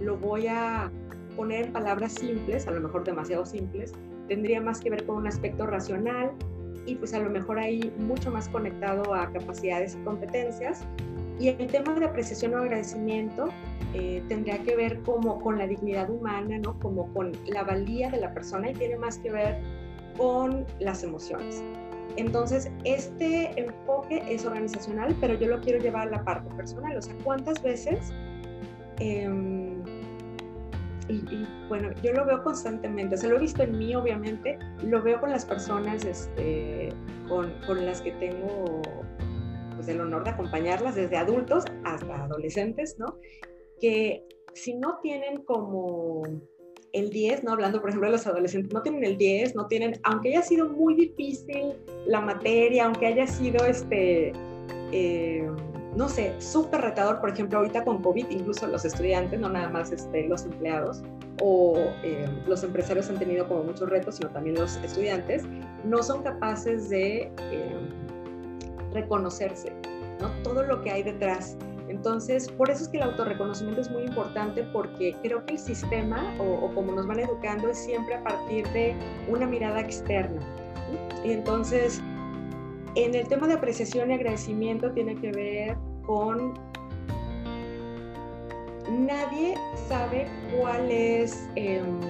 lo 0.00 0.16
voy 0.16 0.48
a 0.48 0.90
poner 1.36 1.66
en 1.66 1.72
palabras 1.72 2.14
simples, 2.14 2.66
a 2.66 2.72
lo 2.72 2.80
mejor 2.80 3.04
demasiado 3.04 3.46
simples, 3.46 3.92
tendría 4.26 4.60
más 4.60 4.80
que 4.80 4.90
ver 4.90 5.06
con 5.06 5.16
un 5.18 5.26
aspecto 5.28 5.66
racional 5.66 6.32
y 6.88 6.94
pues 6.94 7.12
a 7.12 7.18
lo 7.18 7.28
mejor 7.28 7.58
ahí 7.58 7.92
mucho 7.98 8.30
más 8.30 8.48
conectado 8.48 9.14
a 9.14 9.30
capacidades 9.30 9.94
y 9.94 10.04
competencias. 10.04 10.84
Y 11.38 11.48
el 11.48 11.66
tema 11.66 11.94
de 11.94 12.06
apreciación 12.06 12.54
o 12.54 12.58
agradecimiento 12.58 13.48
eh, 13.94 14.22
tendría 14.28 14.58
que 14.62 14.74
ver 14.74 15.02
como 15.02 15.38
con 15.38 15.58
la 15.58 15.66
dignidad 15.66 16.08
humana, 16.08 16.58
¿no? 16.58 16.78
como 16.80 17.12
con 17.12 17.32
la 17.46 17.62
valía 17.62 18.10
de 18.10 18.20
la 18.20 18.32
persona 18.32 18.70
y 18.70 18.74
tiene 18.74 18.96
más 18.96 19.18
que 19.18 19.30
ver 19.30 19.60
con 20.16 20.66
las 20.80 21.04
emociones. 21.04 21.62
Entonces, 22.16 22.70
este 22.84 23.60
enfoque 23.60 24.22
es 24.28 24.44
organizacional, 24.46 25.14
pero 25.20 25.34
yo 25.34 25.46
lo 25.46 25.60
quiero 25.60 25.78
llevar 25.78 26.08
a 26.08 26.10
la 26.10 26.24
parte 26.24 26.52
personal. 26.56 26.96
O 26.96 27.02
sea, 27.02 27.14
¿cuántas 27.22 27.62
veces 27.62 28.12
eh, 28.98 29.28
y, 31.08 31.46
bueno, 31.68 31.90
yo 32.02 32.12
lo 32.12 32.24
veo 32.26 32.42
constantemente, 32.42 33.14
o 33.14 33.18
sea, 33.18 33.30
lo 33.30 33.36
he 33.36 33.40
visto 33.40 33.62
en 33.62 33.78
mí, 33.78 33.94
obviamente, 33.94 34.58
lo 34.84 35.02
veo 35.02 35.20
con 35.20 35.30
las 35.30 35.44
personas 35.44 36.04
este, 36.04 36.90
con, 37.28 37.52
con 37.66 37.84
las 37.84 38.02
que 38.02 38.12
tengo 38.12 38.82
pues, 39.74 39.88
el 39.88 40.00
honor 40.00 40.24
de 40.24 40.30
acompañarlas, 40.30 40.94
desde 40.94 41.16
adultos 41.16 41.64
hasta 41.84 42.24
adolescentes, 42.24 42.96
¿no? 42.98 43.18
Que 43.80 44.24
si 44.54 44.74
no 44.74 44.98
tienen 45.02 45.42
como 45.44 46.22
el 46.92 47.10
10, 47.10 47.44
¿no? 47.44 47.52
Hablando, 47.52 47.80
por 47.80 47.90
ejemplo, 47.90 48.08
de 48.08 48.16
los 48.16 48.26
adolescentes, 48.26 48.72
no 48.72 48.82
tienen 48.82 49.04
el 49.04 49.16
10, 49.16 49.54
no 49.54 49.66
tienen, 49.66 50.00
aunque 50.04 50.30
haya 50.30 50.42
sido 50.42 50.68
muy 50.68 50.94
difícil 50.94 51.74
la 52.06 52.20
materia, 52.20 52.86
aunque 52.86 53.06
haya 53.06 53.26
sido, 53.26 53.64
este, 53.66 54.32
eh, 54.92 55.48
no 55.96 56.08
sé, 56.08 56.34
súper 56.40 56.80
retador, 56.82 57.20
por 57.20 57.30
ejemplo, 57.30 57.58
ahorita 57.58 57.84
con 57.84 58.02
COVID, 58.02 58.26
incluso 58.30 58.66
los 58.66 58.84
estudiantes, 58.84 59.40
no 59.40 59.48
nada 59.48 59.68
más 59.68 59.90
este, 59.90 60.28
los 60.28 60.44
empleados 60.44 61.02
o 61.40 61.76
eh, 62.02 62.28
los 62.46 62.62
empresarios 62.62 63.08
han 63.08 63.18
tenido 63.18 63.48
como 63.48 63.64
muchos 63.64 63.88
retos, 63.88 64.16
sino 64.16 64.28
también 64.30 64.56
los 64.56 64.76
estudiantes, 64.78 65.44
no 65.84 66.02
son 66.02 66.22
capaces 66.22 66.88
de 66.88 67.30
reconocerse, 68.92 69.72
¿no? 70.20 70.30
Todo 70.42 70.62
lo 70.62 70.82
que 70.82 70.90
hay 70.90 71.02
detrás. 71.02 71.56
Entonces, 71.88 72.50
por 72.50 72.70
eso 72.70 72.82
es 72.82 72.88
que 72.88 72.98
el 72.98 73.04
autorreconocimiento 73.04 73.80
es 73.80 73.90
muy 73.90 74.02
importante 74.02 74.62
porque 74.72 75.16
creo 75.22 75.44
que 75.46 75.54
el 75.54 75.58
sistema 75.58 76.34
o, 76.38 76.70
como 76.74 76.92
nos 76.92 77.06
van 77.06 77.20
educando 77.20 77.70
es 77.70 77.78
siempre 77.78 78.14
a 78.14 78.22
partir 78.22 78.68
de 78.68 78.94
una 79.28 79.46
mirada 79.46 79.80
externa. 79.80 80.40
Y 81.24 81.32
entonces, 81.32 82.02
en 83.04 83.14
el 83.14 83.28
tema 83.28 83.46
de 83.46 83.54
apreciación 83.54 84.10
y 84.10 84.14
agradecimiento 84.14 84.90
tiene 84.90 85.14
que 85.14 85.30
ver 85.30 85.76
con 86.04 86.54
nadie 88.90 89.54
sabe 89.88 90.26
cuál 90.58 90.90
es, 90.90 91.48
em, 91.54 92.00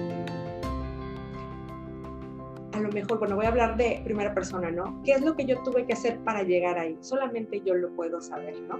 a 2.73 2.79
lo 2.79 2.89
mejor, 2.89 3.19
bueno, 3.19 3.35
voy 3.35 3.45
a 3.45 3.49
hablar 3.49 3.77
de 3.77 4.01
primera 4.03 4.33
persona, 4.33 4.71
¿no? 4.71 4.99
¿Qué 5.03 5.11
es 5.11 5.21
lo 5.21 5.35
que 5.35 5.45
yo 5.45 5.61
tuve 5.61 5.85
que 5.85 5.93
hacer 5.93 6.17
para 6.19 6.41
llegar 6.41 6.79
ahí? 6.79 6.97
Solamente 7.01 7.61
yo 7.63 7.75
lo 7.75 7.89
puedo 7.89 8.19
saber, 8.19 8.59
¿no? 8.61 8.79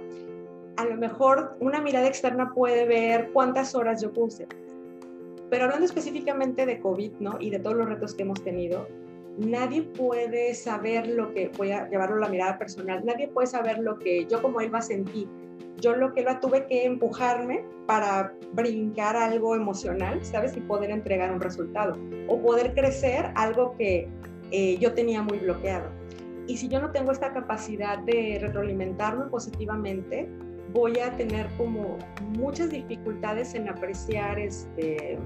A 0.78 0.86
lo 0.86 0.96
mejor 0.96 1.56
una 1.60 1.80
mirada 1.80 2.08
externa 2.08 2.52
puede 2.52 2.86
ver 2.86 3.30
cuántas 3.32 3.74
horas 3.74 4.02
yo 4.02 4.12
puse, 4.12 4.48
pero 5.48 5.64
hablando 5.64 5.84
específicamente 5.84 6.66
de 6.66 6.80
COVID, 6.80 7.12
¿no? 7.20 7.36
Y 7.38 7.50
de 7.50 7.60
todos 7.60 7.76
los 7.76 7.88
retos 7.88 8.14
que 8.14 8.22
hemos 8.22 8.42
tenido, 8.42 8.88
nadie 9.38 9.82
puede 9.82 10.54
saber 10.54 11.06
lo 11.08 11.32
que, 11.32 11.50
voy 11.56 11.72
a 11.72 11.88
llevarlo 11.88 12.16
a 12.16 12.20
la 12.20 12.28
mirada 12.28 12.58
personal, 12.58 13.04
nadie 13.04 13.28
puede 13.28 13.46
saber 13.46 13.78
lo 13.78 13.98
que 13.98 14.26
yo 14.26 14.42
como 14.42 14.60
él 14.60 14.72
va 14.72 14.78
a 14.78 14.82
sentir. 14.82 15.28
Yo 15.78 15.96
lo 15.96 16.12
que 16.12 16.22
lo 16.22 16.38
tuve 16.40 16.66
que 16.66 16.84
empujarme 16.84 17.64
para 17.86 18.34
brincar 18.52 19.16
algo 19.16 19.56
emocional, 19.56 20.22
¿sabes? 20.22 20.54
Y 20.56 20.60
poder 20.60 20.90
entregar 20.90 21.32
un 21.32 21.40
resultado 21.40 21.96
o 22.28 22.38
poder 22.38 22.74
crecer 22.74 23.32
algo 23.34 23.74
que 23.78 24.06
eh, 24.50 24.76
yo 24.78 24.92
tenía 24.92 25.22
muy 25.22 25.38
bloqueado. 25.38 25.88
Y 26.46 26.56
si 26.56 26.68
yo 26.68 26.80
no 26.80 26.90
tengo 26.90 27.12
esta 27.12 27.32
capacidad 27.32 27.98
de 28.00 28.38
retroalimentarme 28.42 29.26
positivamente, 29.26 30.28
voy 30.72 30.98
a 30.98 31.16
tener 31.16 31.46
como 31.56 31.98
muchas 32.36 32.70
dificultades 32.70 33.54
en 33.54 33.68
apreciar 33.68 34.38
este, 34.38 35.18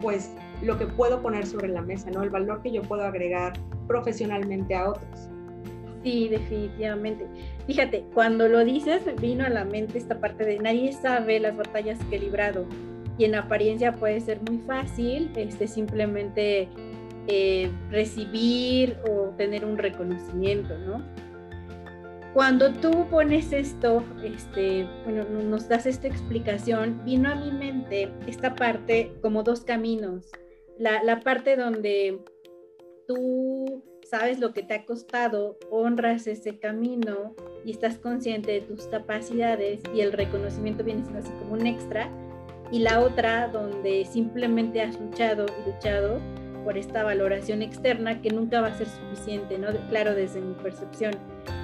pues 0.00 0.32
lo 0.62 0.78
que 0.78 0.86
puedo 0.86 1.22
poner 1.22 1.46
sobre 1.46 1.68
la 1.68 1.82
mesa, 1.82 2.10
¿no? 2.10 2.22
El 2.22 2.30
valor 2.30 2.62
que 2.62 2.70
yo 2.70 2.82
puedo 2.82 3.02
agregar 3.02 3.52
profesionalmente 3.86 4.74
a 4.74 4.90
otros. 4.90 5.30
Sí, 6.02 6.28
definitivamente. 6.28 7.26
Fíjate, 7.66 8.04
cuando 8.14 8.48
lo 8.48 8.64
dices, 8.64 9.02
vino 9.20 9.44
a 9.44 9.48
la 9.48 9.64
mente 9.64 9.98
esta 9.98 10.20
parte 10.20 10.44
de 10.44 10.58
nadie 10.58 10.92
sabe 10.92 11.40
las 11.40 11.56
batallas 11.56 11.98
que 12.08 12.16
he 12.16 12.20
librado 12.20 12.66
y 13.18 13.24
en 13.24 13.34
apariencia 13.34 13.92
puede 13.92 14.20
ser 14.20 14.40
muy 14.48 14.58
fácil, 14.58 15.30
este, 15.34 15.66
simplemente 15.66 16.68
eh, 17.26 17.70
recibir 17.90 18.96
o 19.10 19.30
tener 19.36 19.64
un 19.64 19.76
reconocimiento, 19.76 20.78
¿no? 20.78 21.02
Cuando 22.34 22.72
tú 22.74 23.06
pones 23.10 23.52
esto, 23.52 24.04
este, 24.22 24.86
bueno, 25.04 25.24
nos 25.24 25.68
das 25.68 25.86
esta 25.86 26.08
explicación, 26.08 27.02
vino 27.04 27.30
a 27.30 27.34
mi 27.34 27.50
mente 27.50 28.12
esta 28.26 28.54
parte 28.54 29.12
como 29.22 29.42
dos 29.42 29.62
caminos. 29.62 30.30
La, 30.78 31.02
la 31.02 31.20
parte 31.20 31.56
donde 31.56 32.20
tú 33.06 33.82
sabes 34.08 34.38
lo 34.38 34.52
que 34.52 34.62
te 34.62 34.74
ha 34.74 34.84
costado, 34.84 35.58
honras 35.70 36.26
ese 36.26 36.58
camino 36.58 37.34
y 37.64 37.72
estás 37.72 37.98
consciente 37.98 38.52
de 38.52 38.60
tus 38.60 38.86
capacidades 38.86 39.80
y 39.94 40.00
el 40.00 40.12
reconocimiento 40.12 40.84
viene 40.84 41.02
siendo 41.02 41.20
así 41.20 41.32
como 41.38 41.54
un 41.54 41.66
extra. 41.66 42.10
Y 42.70 42.80
la 42.80 43.00
otra 43.00 43.48
donde 43.48 44.04
simplemente 44.04 44.82
has 44.82 45.00
luchado 45.00 45.46
y 45.46 45.70
luchado 45.70 46.20
por 46.68 46.76
esta 46.76 47.02
valoración 47.02 47.62
externa 47.62 48.20
que 48.20 48.28
nunca 48.28 48.60
va 48.60 48.66
a 48.66 48.74
ser 48.74 48.88
suficiente, 48.88 49.56
¿no? 49.56 49.68
Claro, 49.88 50.14
desde 50.14 50.42
mi 50.42 50.52
percepción 50.52 51.14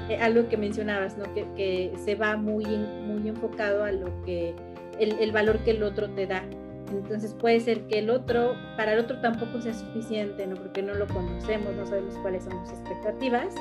eh, 0.08 0.16
algo 0.16 0.48
que 0.48 0.56
mencionabas, 0.56 1.18
¿no? 1.18 1.24
Que, 1.34 1.44
que, 1.54 1.92
se 2.02 2.14
va 2.14 2.38
muy, 2.38 2.64
muy 2.64 3.28
enfocado 3.28 3.84
a 3.84 3.92
lo 3.92 4.06
que, 4.22 4.54
el, 4.98 5.12
el, 5.18 5.30
valor 5.30 5.58
que 5.58 5.72
el 5.72 5.82
otro 5.82 6.08
te 6.08 6.26
da. 6.26 6.42
Entonces 6.90 7.34
puede 7.34 7.60
ser 7.60 7.82
que 7.82 7.98
el 7.98 8.08
otro, 8.08 8.56
para 8.78 8.94
el 8.94 8.98
otro 8.98 9.20
tampoco 9.20 9.60
sea 9.60 9.74
suficiente, 9.74 10.46
¿no? 10.46 10.56
Porque 10.56 10.82
no 10.82 10.94
lo 10.94 11.06
conocemos, 11.08 11.74
no 11.74 11.84
sabemos 11.84 12.14
cuáles 12.22 12.44
son 12.44 12.66
sus 12.66 12.78
expectativas 12.78 13.54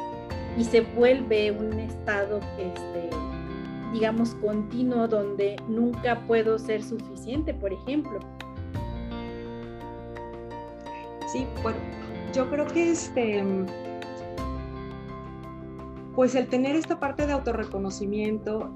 y 0.58 0.64
se 0.64 0.80
vuelve 0.80 1.52
un 1.52 1.78
estado, 1.78 2.40
este, 2.58 3.10
digamos, 3.92 4.34
continuo 4.36 5.10
donde 5.10 5.58
nunca 5.68 6.22
puedo 6.26 6.58
ser 6.58 6.82
suficiente, 6.82 7.54
por 7.54 7.74
ejemplo. 7.74 8.22
Sí, 11.34 11.48
bueno, 11.63 11.80
yo 12.32 12.48
creo 12.48 12.68
que 12.68 12.92
este 12.92 13.44
pues 16.16 16.36
el 16.36 16.48
tener 16.48 16.75
esta 16.75 17.00
parte 17.00 17.25
de 17.25 17.34
autorreconocimiento, 17.34 18.70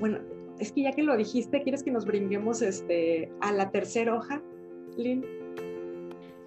bueno, 0.00 0.20
es 0.58 0.72
que 0.72 0.84
ya 0.84 0.92
que 0.92 1.02
lo 1.02 1.14
dijiste, 1.18 1.60
¿quieres 1.62 1.82
que 1.82 1.90
nos 1.90 2.06
brinquemos 2.06 2.62
este, 2.62 3.30
a 3.40 3.52
la 3.52 3.70
tercera 3.70 4.14
hoja, 4.14 4.40
Lynn? 4.96 5.22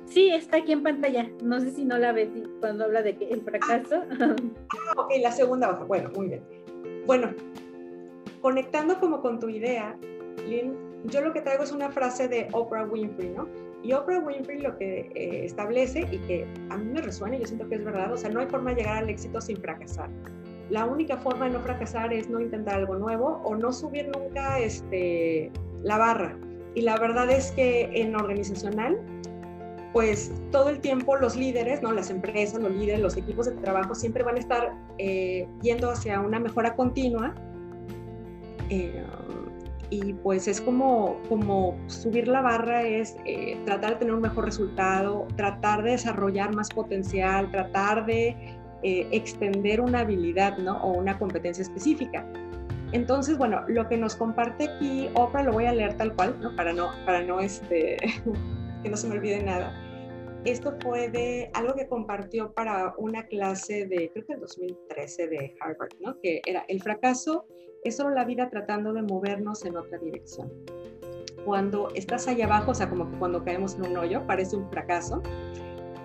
Sí, 0.06 0.32
está 0.32 0.58
aquí 0.58 0.72
en 0.72 0.82
pantalla. 0.82 1.30
No 1.44 1.60
sé 1.60 1.70
si 1.70 1.86
no 1.86 2.00
la 2.00 2.12
ves 2.12 2.30
cuando 2.60 2.86
habla 2.86 3.04
de 3.04 3.16
que 3.18 3.30
el 3.30 3.42
fracaso. 3.42 4.02
Ah, 4.20 4.36
ah, 4.36 5.02
ok, 5.02 5.12
la 5.22 5.32
segunda 5.32 5.70
hoja. 5.70 5.84
Bueno, 5.84 6.10
muy 6.16 6.30
bien. 6.30 6.44
Bueno, 7.06 7.36
conectando 8.42 9.00
como 9.00 9.22
con 9.22 9.40
tu 9.40 9.48
idea, 9.48 9.96
Lynn, 10.50 10.76
yo 11.06 11.22
lo 11.22 11.34
que 11.34 11.42
traigo 11.42 11.66
es 11.66 11.72
una 11.72 11.92
frase 11.92 12.28
de 12.28 12.48
Oprah 12.52 12.86
Winfrey, 12.86 13.30
¿no? 13.30 13.48
Y 13.84 13.94
Oprah 13.94 14.20
Winfrey 14.20 14.62
lo 14.62 14.78
que 14.78 15.12
eh, 15.16 15.46
establece 15.46 16.02
y 16.12 16.18
que 16.20 16.48
a 16.70 16.78
mí 16.78 16.86
me 16.86 17.02
resuena 17.02 17.38
yo 17.38 17.46
siento 17.46 17.68
que 17.68 17.76
es 17.76 17.84
verdad, 17.84 18.14
o 18.14 18.18
sea, 18.18 18.30
no 18.30 18.40
hay 18.40 18.48
forma 18.48 18.72
de 18.72 18.78
llegar 18.78 18.98
al 18.98 19.10
éxito 19.10 19.42
sin 19.42 19.58
fracasar. 19.58 20.10
La 20.70 20.86
única 20.86 21.18
forma 21.18 21.46
de 21.46 21.52
no 21.52 21.60
fracasar 21.60 22.14
es 22.14 22.30
no 22.30 22.40
intentar 22.40 22.76
algo 22.76 22.96
nuevo 22.96 23.42
o 23.44 23.56
no 23.56 23.74
subir 23.74 24.10
nunca 24.16 24.60
este, 24.60 25.52
la 25.84 25.98
barra. 25.98 26.38
Y 26.76 26.82
la 26.82 26.98
verdad 26.98 27.30
es 27.30 27.52
que 27.52 27.90
en 27.94 28.16
organizacional, 28.16 28.98
pues 29.94 30.32
todo 30.52 30.70
el 30.70 30.80
tiempo 30.80 31.18
los 31.18 31.36
líderes, 31.36 31.82
¿no? 31.82 31.92
las 31.92 32.10
empresas, 32.10 32.62
los 32.62 32.72
líderes, 32.72 33.02
los 33.02 33.18
equipos 33.18 33.48
de 33.48 33.54
trabajo 33.54 33.96
siempre 33.96 34.24
van 34.24 34.38
a 34.38 34.40
estar 34.40 34.74
eh, 34.98 35.46
yendo 35.62 35.92
hacia 35.92 36.22
una 36.22 36.40
mejora 36.40 36.76
continua. 36.76 37.34
Eh, 38.70 39.04
y 39.92 40.14
pues 40.14 40.48
es 40.48 40.62
como, 40.62 41.22
como 41.28 41.78
subir 41.88 42.30
la 42.30 42.42
barra, 42.42 42.82
es 42.84 43.18
eh, 43.26 43.60
tratar 43.66 43.92
de 43.92 43.96
tener 43.98 44.14
un 44.14 44.22
mejor 44.22 44.46
resultado, 44.46 45.28
tratar 45.36 45.84
de 45.84 45.92
desarrollar 45.92 46.56
más 46.56 46.70
potencial, 46.70 47.52
tratar 47.52 48.06
de 48.06 48.30
eh, 48.84 49.08
extender 49.12 49.82
una 49.82 50.00
habilidad 50.00 50.58
¿no? 50.58 50.82
o 50.82 50.94
una 50.94 51.20
competencia 51.20 51.62
específica. 51.62 52.26
Entonces, 52.94 53.38
bueno, 53.38 53.64
lo 53.68 53.88
que 53.90 53.98
nos 53.98 54.16
comparte 54.16 54.70
aquí 54.70 55.10
Oprah 55.14 55.44
lo 55.44 55.52
voy 55.52 55.66
a 55.66 55.74
leer 55.74 55.98
tal 55.98 56.16
cual, 56.16 56.38
¿no? 56.42 56.56
Para 56.56 56.72
no, 56.72 56.90
para 57.06 57.22
no 57.22 57.42
este, 57.42 57.98
que 58.84 58.90
no 58.90 58.96
se 58.96 59.08
me 59.10 59.16
olvide 59.16 59.44
nada. 59.44 59.74
Esto 60.46 60.74
fue 60.82 61.10
de 61.10 61.52
algo 61.54 61.76
que 61.76 61.88
compartió 61.88 62.54
para 62.54 62.94
una 62.98 63.24
clase 63.26 63.86
de, 63.86 64.10
creo 64.14 64.26
que 64.26 64.34
el 64.34 64.40
2013 64.40 65.28
de 65.28 65.56
Harvard, 65.60 65.92
¿no? 66.00 66.18
Que 66.22 66.42
era 66.46 66.64
el 66.70 66.82
fracaso 66.82 67.46
es 67.84 67.98
solo 67.98 68.12
la 68.12 68.26
vida 68.26 68.50
tratando 68.50 68.94
de 68.94 69.02
movernos 69.02 69.66
en 69.66 69.78
otra 69.78 69.98
dirección. 69.98 70.52
Cuando 71.46 71.90
estás 71.96 72.28
allá 72.28 72.46
abajo, 72.46 72.72
o 72.72 72.74
sea, 72.76 72.90
como 72.90 73.10
cuando 73.18 73.44
caemos 73.44 73.76
en 73.76 73.88
un 73.88 73.98
hoyo, 73.98 74.26
parece 74.28 74.56
un 74.56 74.70
fracaso. 74.70 75.22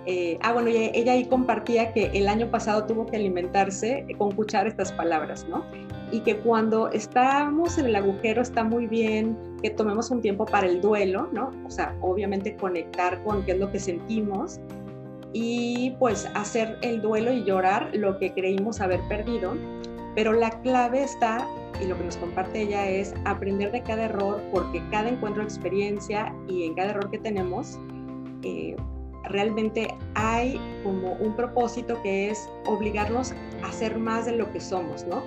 Eh, 0.06 0.38
ah, 0.42 0.52
bueno, 0.52 0.68
ella, 0.68 1.12
ahí 1.12 1.26
compartía 1.26 1.92
que 1.92 2.06
el 2.14 2.28
año 2.28 2.50
pasado 2.50 2.86
tuvo 2.86 3.06
que 3.06 3.16
alimentarse 3.16 4.06
con 4.16 4.28
escuchar 4.28 4.66
estas 4.66 4.92
palabras, 4.92 5.46
¿no? 5.48 5.64
Y 6.12 6.20
que 6.20 6.38
cuando 6.38 6.88
estamos 6.92 7.76
en 7.76 7.86
el 7.86 7.96
agujero 7.96 8.40
está 8.40 8.62
muy 8.62 8.86
bien 8.86 9.36
que 9.60 9.70
tomemos 9.70 10.10
un 10.10 10.20
tiempo 10.20 10.46
para 10.46 10.68
el 10.68 10.80
duelo, 10.80 11.28
¿no? 11.32 11.50
O 11.66 11.70
sea, 11.70 11.96
obviamente 12.00 12.56
conectar 12.56 13.22
con 13.24 13.44
qué 13.44 13.52
es 13.52 13.58
lo 13.58 13.70
que 13.72 13.80
sentimos 13.80 14.60
y 15.32 15.90
pues 15.98 16.30
hacer 16.34 16.78
el 16.82 17.02
duelo 17.02 17.32
y 17.32 17.44
llorar 17.44 17.90
lo 17.92 18.16
que 18.18 18.32
creímos 18.32 18.80
haber 18.80 19.00
perdido, 19.08 19.54
pero 20.14 20.32
la 20.32 20.50
clave 20.62 21.02
está 21.02 21.46
y 21.80 21.86
lo 21.86 21.96
que 21.96 22.04
nos 22.04 22.16
comparte 22.16 22.62
ella 22.62 22.88
es 22.88 23.14
aprender 23.24 23.72
de 23.72 23.82
cada 23.82 24.04
error 24.04 24.40
porque 24.52 24.82
cada 24.90 25.08
encuentro 25.08 25.42
de 25.42 25.48
experiencia 25.48 26.34
y 26.48 26.64
en 26.64 26.74
cada 26.74 26.90
error 26.90 27.10
que 27.10 27.18
tenemos 27.18 27.78
eh, 28.42 28.76
realmente 29.28 29.88
hay 30.14 30.60
como 30.84 31.12
un 31.14 31.34
propósito 31.34 32.00
que 32.02 32.30
es 32.30 32.48
obligarnos 32.66 33.32
a 33.62 33.72
ser 33.72 33.98
más 33.98 34.26
de 34.26 34.36
lo 34.36 34.50
que 34.52 34.60
somos, 34.60 35.04
¿no? 35.06 35.22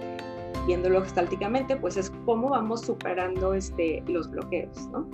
Viéndolo 0.65 1.01
gestálticamente, 1.01 1.75
pues 1.75 1.97
es 1.97 2.11
cómo 2.25 2.49
vamos 2.49 2.81
superando 2.81 3.53
este, 3.53 4.03
los 4.07 4.29
bloqueos, 4.29 4.87
¿no? 4.89 5.07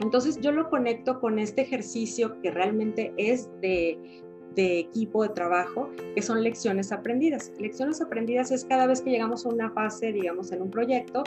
Entonces 0.00 0.40
yo 0.40 0.52
lo 0.52 0.68
conecto 0.68 1.20
con 1.20 1.38
este 1.38 1.62
ejercicio 1.62 2.40
que 2.40 2.50
realmente 2.50 3.12
es 3.16 3.50
de 3.60 4.22
de 4.58 4.80
equipo 4.80 5.22
de 5.22 5.28
trabajo, 5.28 5.88
que 6.16 6.20
son 6.20 6.42
lecciones 6.42 6.90
aprendidas. 6.90 7.52
Lecciones 7.60 8.00
aprendidas 8.00 8.50
es 8.50 8.64
cada 8.64 8.88
vez 8.88 9.00
que 9.00 9.10
llegamos 9.10 9.46
a 9.46 9.50
una 9.50 9.70
fase, 9.70 10.12
digamos, 10.12 10.50
en 10.50 10.62
un 10.62 10.68
proyecto, 10.68 11.22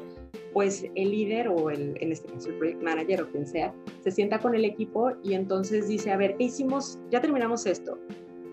pues 0.51 0.85
el 0.95 1.11
líder 1.11 1.47
o 1.47 1.69
el, 1.69 1.95
en 2.01 2.11
este 2.11 2.29
caso 2.29 2.49
el 2.49 2.55
project 2.55 2.83
manager 2.83 3.21
o 3.21 3.31
quien 3.31 3.47
sea, 3.47 3.73
se 4.03 4.11
sienta 4.11 4.37
con 4.37 4.53
el 4.53 4.65
equipo 4.65 5.13
y 5.23 5.33
entonces 5.33 5.87
dice, 5.87 6.11
a 6.11 6.17
ver, 6.17 6.35
¿qué 6.35 6.43
hicimos? 6.43 6.99
Ya 7.09 7.21
terminamos 7.21 7.65
esto. 7.65 7.97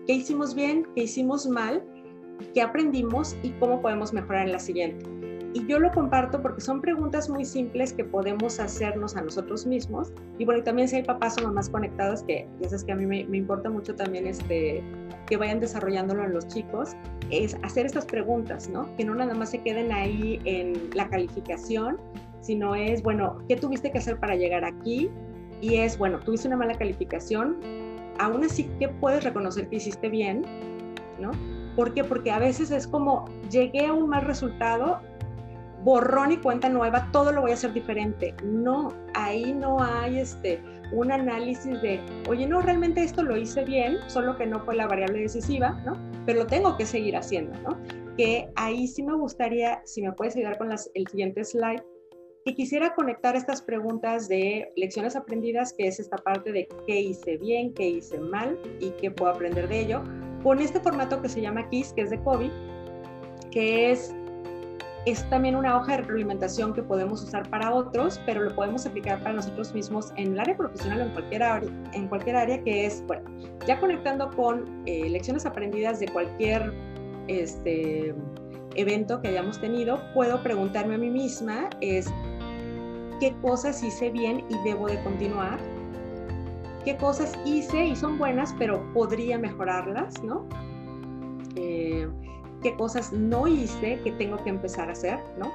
¿Qué 0.07 0.13
hicimos 0.13 0.55
bien? 0.55 0.87
¿Qué 0.95 1.03
hicimos 1.03 1.45
mal? 1.45 1.83
¿Qué 2.53 2.61
aprendimos? 2.61 3.35
¿Y 3.43 3.49
cómo 3.59 3.81
podemos 3.81 4.13
mejorar 4.13 4.45
en 4.45 4.53
la 4.53 4.59
siguiente? 4.59 5.18
Y 5.53 5.65
yo 5.65 5.79
lo 5.79 5.91
comparto 5.91 6.41
porque 6.41 6.61
son 6.61 6.79
preguntas 6.79 7.27
muy 7.27 7.43
simples 7.43 7.93
que 7.93 8.03
podemos 8.03 8.59
hacernos 8.59 9.15
a 9.15 9.21
nosotros 9.21 9.65
mismos. 9.65 10.11
Y 10.37 10.45
bueno, 10.45 10.63
también 10.63 10.87
si 10.87 10.97
hay 10.97 11.03
papás 11.03 11.37
o 11.39 11.43
mamás 11.43 11.69
conectados, 11.69 12.21
que 12.23 12.47
ya 12.59 12.69
sabes 12.69 12.83
que 12.83 12.91
a 12.91 12.95
mí 12.95 13.05
me, 13.05 13.25
me 13.25 13.37
importa 13.37 13.69
mucho 13.69 13.95
también 13.95 14.27
este, 14.27 14.83
que 15.25 15.37
vayan 15.37 15.59
desarrollándolo 15.59 16.23
en 16.23 16.33
los 16.33 16.47
chicos, 16.47 16.95
es 17.31 17.55
hacer 17.63 17.85
estas 17.85 18.05
preguntas, 18.05 18.69
¿no? 18.69 18.95
Que 18.95 19.05
no 19.05 19.15
nada 19.15 19.33
más 19.33 19.49
se 19.49 19.59
queden 19.59 19.91
ahí 19.91 20.39
en 20.45 20.89
la 20.93 21.09
calificación, 21.09 21.97
sino 22.41 22.75
es, 22.75 23.01
bueno, 23.01 23.39
¿qué 23.47 23.55
tuviste 23.55 23.91
que 23.91 23.97
hacer 23.97 24.19
para 24.19 24.35
llegar 24.35 24.63
aquí? 24.63 25.09
Y 25.61 25.75
es, 25.75 25.97
bueno, 25.97 26.19
tuviste 26.19 26.47
una 26.47 26.57
mala 26.57 26.75
calificación, 26.75 27.57
aún 28.19 28.43
así, 28.43 28.69
¿qué 28.79 28.89
puedes 28.89 29.23
reconocer 29.23 29.67
que 29.69 29.77
hiciste 29.77 30.09
bien? 30.09 30.45
¿No? 31.19 31.31
¿Por 31.75 31.93
qué? 31.93 32.03
Porque 32.03 32.31
a 32.31 32.39
veces 32.39 32.71
es 32.71 32.87
como, 32.87 33.25
llegué 33.49 33.85
a 33.85 33.93
un 33.93 34.09
mal 34.09 34.23
resultado, 34.23 34.99
borrón 35.83 36.31
y 36.31 36.37
cuenta 36.37 36.69
nueva, 36.69 37.09
todo 37.11 37.31
lo 37.31 37.41
voy 37.41 37.51
a 37.51 37.53
hacer 37.53 37.73
diferente. 37.73 38.33
No, 38.43 38.93
ahí 39.13 39.53
no 39.53 39.81
hay 39.81 40.19
este, 40.19 40.61
un 40.91 41.11
análisis 41.11 41.81
de, 41.81 41.99
oye, 42.27 42.47
no, 42.47 42.61
realmente 42.61 43.03
esto 43.03 43.23
lo 43.23 43.37
hice 43.37 43.63
bien, 43.63 43.97
solo 44.07 44.37
que 44.37 44.45
no 44.45 44.59
fue 44.61 44.75
la 44.75 44.87
variable 44.87 45.21
decisiva, 45.21 45.71
¿no? 45.85 45.97
Pero 46.25 46.39
lo 46.39 46.47
tengo 46.47 46.75
que 46.77 46.85
seguir 46.85 47.15
haciendo, 47.15 47.57
¿no? 47.61 47.77
Que 48.17 48.49
ahí 48.55 48.87
sí 48.87 49.03
me 49.03 49.15
gustaría, 49.15 49.81
si 49.85 50.01
me 50.01 50.11
puedes 50.11 50.35
ayudar 50.35 50.57
con 50.57 50.69
las, 50.69 50.89
el 50.93 51.07
siguiente 51.07 51.43
slide, 51.43 51.83
que 52.45 52.55
quisiera 52.55 52.95
conectar 52.95 53.35
estas 53.35 53.61
preguntas 53.61 54.27
de 54.27 54.71
lecciones 54.75 55.15
aprendidas, 55.15 55.73
que 55.73 55.87
es 55.87 55.99
esta 55.99 56.17
parte 56.17 56.51
de 56.51 56.67
qué 56.87 56.99
hice 56.99 57.37
bien, 57.37 57.73
qué 57.73 57.87
hice 57.87 58.17
mal 58.17 58.57
y 58.79 58.91
qué 58.91 59.11
puedo 59.11 59.31
aprender 59.31 59.67
de 59.67 59.81
ello, 59.81 60.03
con 60.43 60.59
este 60.59 60.79
formato 60.79 61.21
que 61.21 61.29
se 61.29 61.41
llama 61.41 61.69
KISS, 61.69 61.93
que 61.93 62.01
es 62.01 62.09
de 62.09 62.21
COVID, 62.23 62.49
que 63.51 63.91
es 63.91 64.15
es 65.11 65.29
también 65.29 65.55
una 65.55 65.77
hoja 65.77 65.93
de 65.93 65.97
retroalimentación 65.99 66.73
que 66.73 66.83
podemos 66.83 67.23
usar 67.23 67.49
para 67.49 67.73
otros, 67.73 68.19
pero 68.25 68.41
lo 68.41 68.55
podemos 68.55 68.85
aplicar 68.85 69.19
para 69.19 69.33
nosotros 69.33 69.73
mismos 69.73 70.11
en 70.15 70.33
el 70.33 70.39
área 70.39 70.55
profesional 70.55 71.01
o 71.01 71.03
en 71.05 71.11
cualquier 71.11 71.43
área, 71.43 71.69
en 71.93 72.07
cualquier 72.07 72.35
área 72.35 72.63
que 72.63 72.85
es, 72.85 73.03
bueno, 73.07 73.29
ya 73.65 73.79
conectando 73.79 74.29
con 74.31 74.83
eh, 74.85 75.09
lecciones 75.09 75.45
aprendidas 75.45 75.99
de 75.99 76.07
cualquier 76.07 76.73
este, 77.27 78.13
evento 78.75 79.21
que 79.21 79.29
hayamos 79.29 79.59
tenido, 79.59 80.01
puedo 80.13 80.41
preguntarme 80.41 80.95
a 80.95 80.97
mí 80.97 81.09
misma 81.09 81.69
es 81.81 82.07
qué 83.19 83.35
cosas 83.41 83.83
hice 83.83 84.09
bien 84.09 84.43
y 84.49 84.57
debo 84.63 84.87
de 84.87 85.01
continuar, 85.03 85.59
qué 86.85 86.95
cosas 86.97 87.37
hice 87.45 87.85
y 87.85 87.95
son 87.95 88.17
buenas, 88.17 88.55
pero 88.57 88.81
podría 88.93 89.37
mejorarlas, 89.37 90.23
¿no? 90.23 90.47
Eh, 91.55 92.07
qué 92.61 92.75
cosas 92.75 93.11
no 93.13 93.47
hice 93.47 93.99
que 94.03 94.11
tengo 94.13 94.37
que 94.43 94.49
empezar 94.49 94.89
a 94.89 94.93
hacer, 94.93 95.19
¿no? 95.37 95.51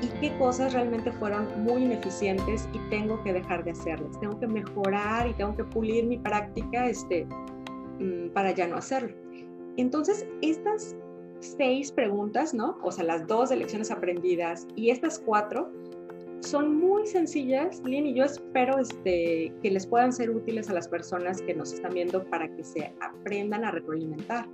Y 0.00 0.08
qué 0.20 0.36
cosas 0.36 0.72
realmente 0.72 1.12
fueron 1.12 1.46
muy 1.62 1.84
ineficientes 1.84 2.68
y 2.72 2.78
tengo 2.90 3.22
que 3.22 3.32
dejar 3.32 3.64
de 3.64 3.70
hacerlas. 3.70 4.18
Tengo 4.20 4.38
que 4.40 4.48
mejorar 4.48 5.28
y 5.28 5.34
tengo 5.34 5.56
que 5.56 5.64
pulir 5.64 6.06
mi 6.06 6.18
práctica 6.18 6.88
este, 6.88 7.26
mm, 8.00 8.30
para 8.32 8.50
ya 8.50 8.66
no 8.66 8.76
hacerlo. 8.76 9.14
Entonces, 9.76 10.26
estas 10.42 10.96
seis 11.38 11.92
preguntas, 11.92 12.52
¿no? 12.52 12.78
O 12.82 12.90
sea, 12.90 13.04
las 13.04 13.26
dos 13.26 13.50
de 13.50 13.56
lecciones 13.56 13.90
aprendidas 13.90 14.66
y 14.76 14.90
estas 14.90 15.18
cuatro 15.18 15.70
son 16.40 16.76
muy 16.76 17.06
sencillas, 17.06 17.80
Lynn, 17.84 18.06
y 18.06 18.14
yo 18.14 18.24
espero 18.24 18.78
este, 18.78 19.52
que 19.62 19.70
les 19.70 19.86
puedan 19.86 20.12
ser 20.12 20.30
útiles 20.30 20.68
a 20.68 20.74
las 20.74 20.88
personas 20.88 21.40
que 21.40 21.54
nos 21.54 21.72
están 21.72 21.94
viendo 21.94 22.24
para 22.24 22.48
que 22.48 22.64
se 22.64 22.92
aprendan 23.00 23.64
a 23.64 23.70
retroalimentar. 23.70 24.48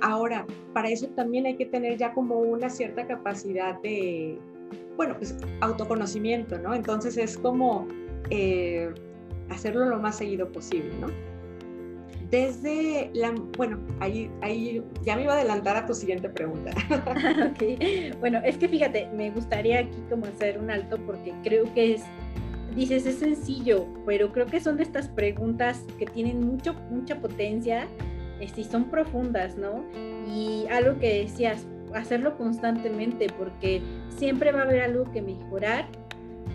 Ahora, 0.00 0.46
para 0.72 0.88
eso 0.88 1.08
también 1.08 1.46
hay 1.46 1.56
que 1.56 1.66
tener 1.66 1.96
ya 1.98 2.12
como 2.12 2.38
una 2.38 2.70
cierta 2.70 3.06
capacidad 3.06 3.80
de, 3.82 4.38
bueno, 4.96 5.16
pues 5.16 5.36
autoconocimiento, 5.60 6.58
¿no? 6.58 6.74
Entonces 6.74 7.16
es 7.16 7.36
como 7.36 7.86
eh, 8.30 8.92
hacerlo 9.50 9.86
lo 9.86 9.98
más 9.98 10.16
seguido 10.16 10.50
posible, 10.50 10.90
¿no? 11.00 11.08
Desde 12.30 13.10
la, 13.12 13.34
bueno, 13.56 13.78
ahí, 13.98 14.30
ahí 14.40 14.82
ya 15.02 15.16
me 15.16 15.24
iba 15.24 15.32
a 15.32 15.36
adelantar 15.36 15.76
a 15.76 15.86
tu 15.86 15.94
siguiente 15.94 16.28
pregunta. 16.28 16.70
okay. 17.52 18.12
Bueno, 18.20 18.40
es 18.44 18.56
que 18.56 18.68
fíjate, 18.68 19.08
me 19.16 19.30
gustaría 19.30 19.80
aquí 19.80 19.98
como 20.08 20.26
hacer 20.26 20.58
un 20.58 20.70
alto 20.70 20.96
porque 21.06 21.34
creo 21.42 21.72
que 21.74 21.94
es, 21.94 22.02
dices, 22.76 23.04
es 23.06 23.16
sencillo, 23.16 23.86
pero 24.06 24.30
creo 24.32 24.46
que 24.46 24.60
son 24.60 24.76
de 24.76 24.84
estas 24.84 25.08
preguntas 25.08 25.84
que 25.98 26.06
tienen 26.06 26.46
mucho, 26.46 26.74
mucha 26.90 27.20
potencia 27.20 27.88
y 28.40 28.64
son 28.64 28.90
profundas, 28.90 29.56
¿no? 29.56 29.84
Y 30.26 30.66
algo 30.70 30.98
que 30.98 31.22
decías, 31.22 31.66
hacerlo 31.94 32.36
constantemente 32.36 33.26
porque 33.36 33.82
siempre 34.08 34.52
va 34.52 34.60
a 34.60 34.64
haber 34.64 34.82
algo 34.82 35.10
que 35.12 35.22
mejorar, 35.22 35.86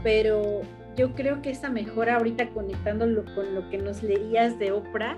pero 0.04 0.62
yo 0.95 1.13
creo 1.13 1.41
que 1.41 1.50
esa 1.50 1.69
mejora 1.69 2.15
ahorita 2.15 2.50
conectándolo 2.50 3.26
con 3.36 3.54
lo 3.54 3.69
que 3.69 3.78
nos 3.78 4.02
leías 4.02 4.58
de 4.60 4.71
Oprah 4.71 5.17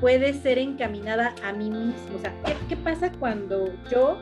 puede 0.00 0.32
ser 0.32 0.58
encaminada 0.58 1.34
a 1.42 1.52
mí 1.52 1.70
mismo. 1.70 2.16
O 2.16 2.18
sea, 2.20 2.32
¿qué, 2.68 2.76
pasa 2.76 3.10
cuando 3.12 3.72
yo 3.90 4.16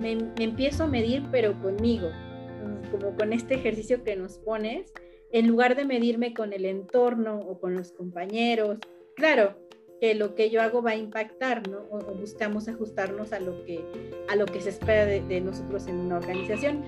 me, 0.00 0.18
empiezo 0.38 0.84
a 0.84 0.86
medir 0.86 1.22
pero 1.30 1.60
conmigo? 1.60 2.08
Como 2.90 3.14
con 3.16 3.32
este 3.32 3.54
ejercicio 3.54 4.02
que 4.02 4.16
nos 4.16 4.38
pones, 4.38 4.92
en 5.30 5.46
lugar 5.46 5.76
de 5.76 5.84
medirme 5.84 6.32
con 6.32 6.54
el 6.54 6.64
entorno 6.64 7.38
o 7.38 7.60
con 7.60 7.74
los 7.74 7.92
compañeros. 7.92 8.78
Claro, 9.14 9.56
que 10.00 10.14
lo 10.14 10.34
que 10.34 10.50
yo 10.50 10.62
hago 10.62 10.82
va 10.82 10.92
a 10.92 10.96
impactar, 10.96 11.68
¿no? 11.68 11.78
O, 11.90 11.98
buscamos 12.14 12.68
ajustarnos 12.68 13.32
a 13.32 13.40
lo 13.40 13.64
que, 13.64 13.84
a 14.28 14.36
lo 14.36 14.46
que 14.46 14.60
se 14.60 14.70
espera 14.70 15.06
de, 15.06 15.40
nosotros 15.40 15.86
en 15.86 15.96
una 15.96 16.18
organización. 16.18 16.82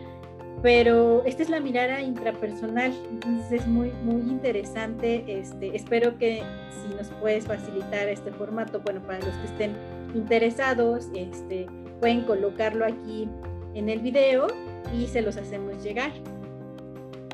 Pero 0.62 1.24
esta 1.24 1.42
es 1.42 1.48
la 1.48 1.58
mirada 1.58 2.02
intrapersonal, 2.02 2.92
entonces 3.10 3.62
es 3.62 3.66
muy, 3.66 3.90
muy 4.04 4.20
interesante. 4.20 5.24
Este, 5.26 5.74
espero 5.74 6.18
que 6.18 6.42
si 6.70 6.94
nos 6.94 7.08
puedes 7.20 7.46
facilitar 7.46 8.08
este 8.08 8.30
formato, 8.30 8.80
bueno, 8.80 9.00
para 9.02 9.20
los 9.20 9.34
que 9.36 9.46
estén 9.46 9.74
interesados, 10.14 11.08
este, 11.14 11.66
pueden 11.98 12.22
colocarlo 12.22 12.84
aquí 12.84 13.26
en 13.74 13.88
el 13.88 14.00
video 14.00 14.48
y 14.94 15.06
se 15.06 15.22
los 15.22 15.36
hacemos 15.38 15.82
llegar. 15.82 16.12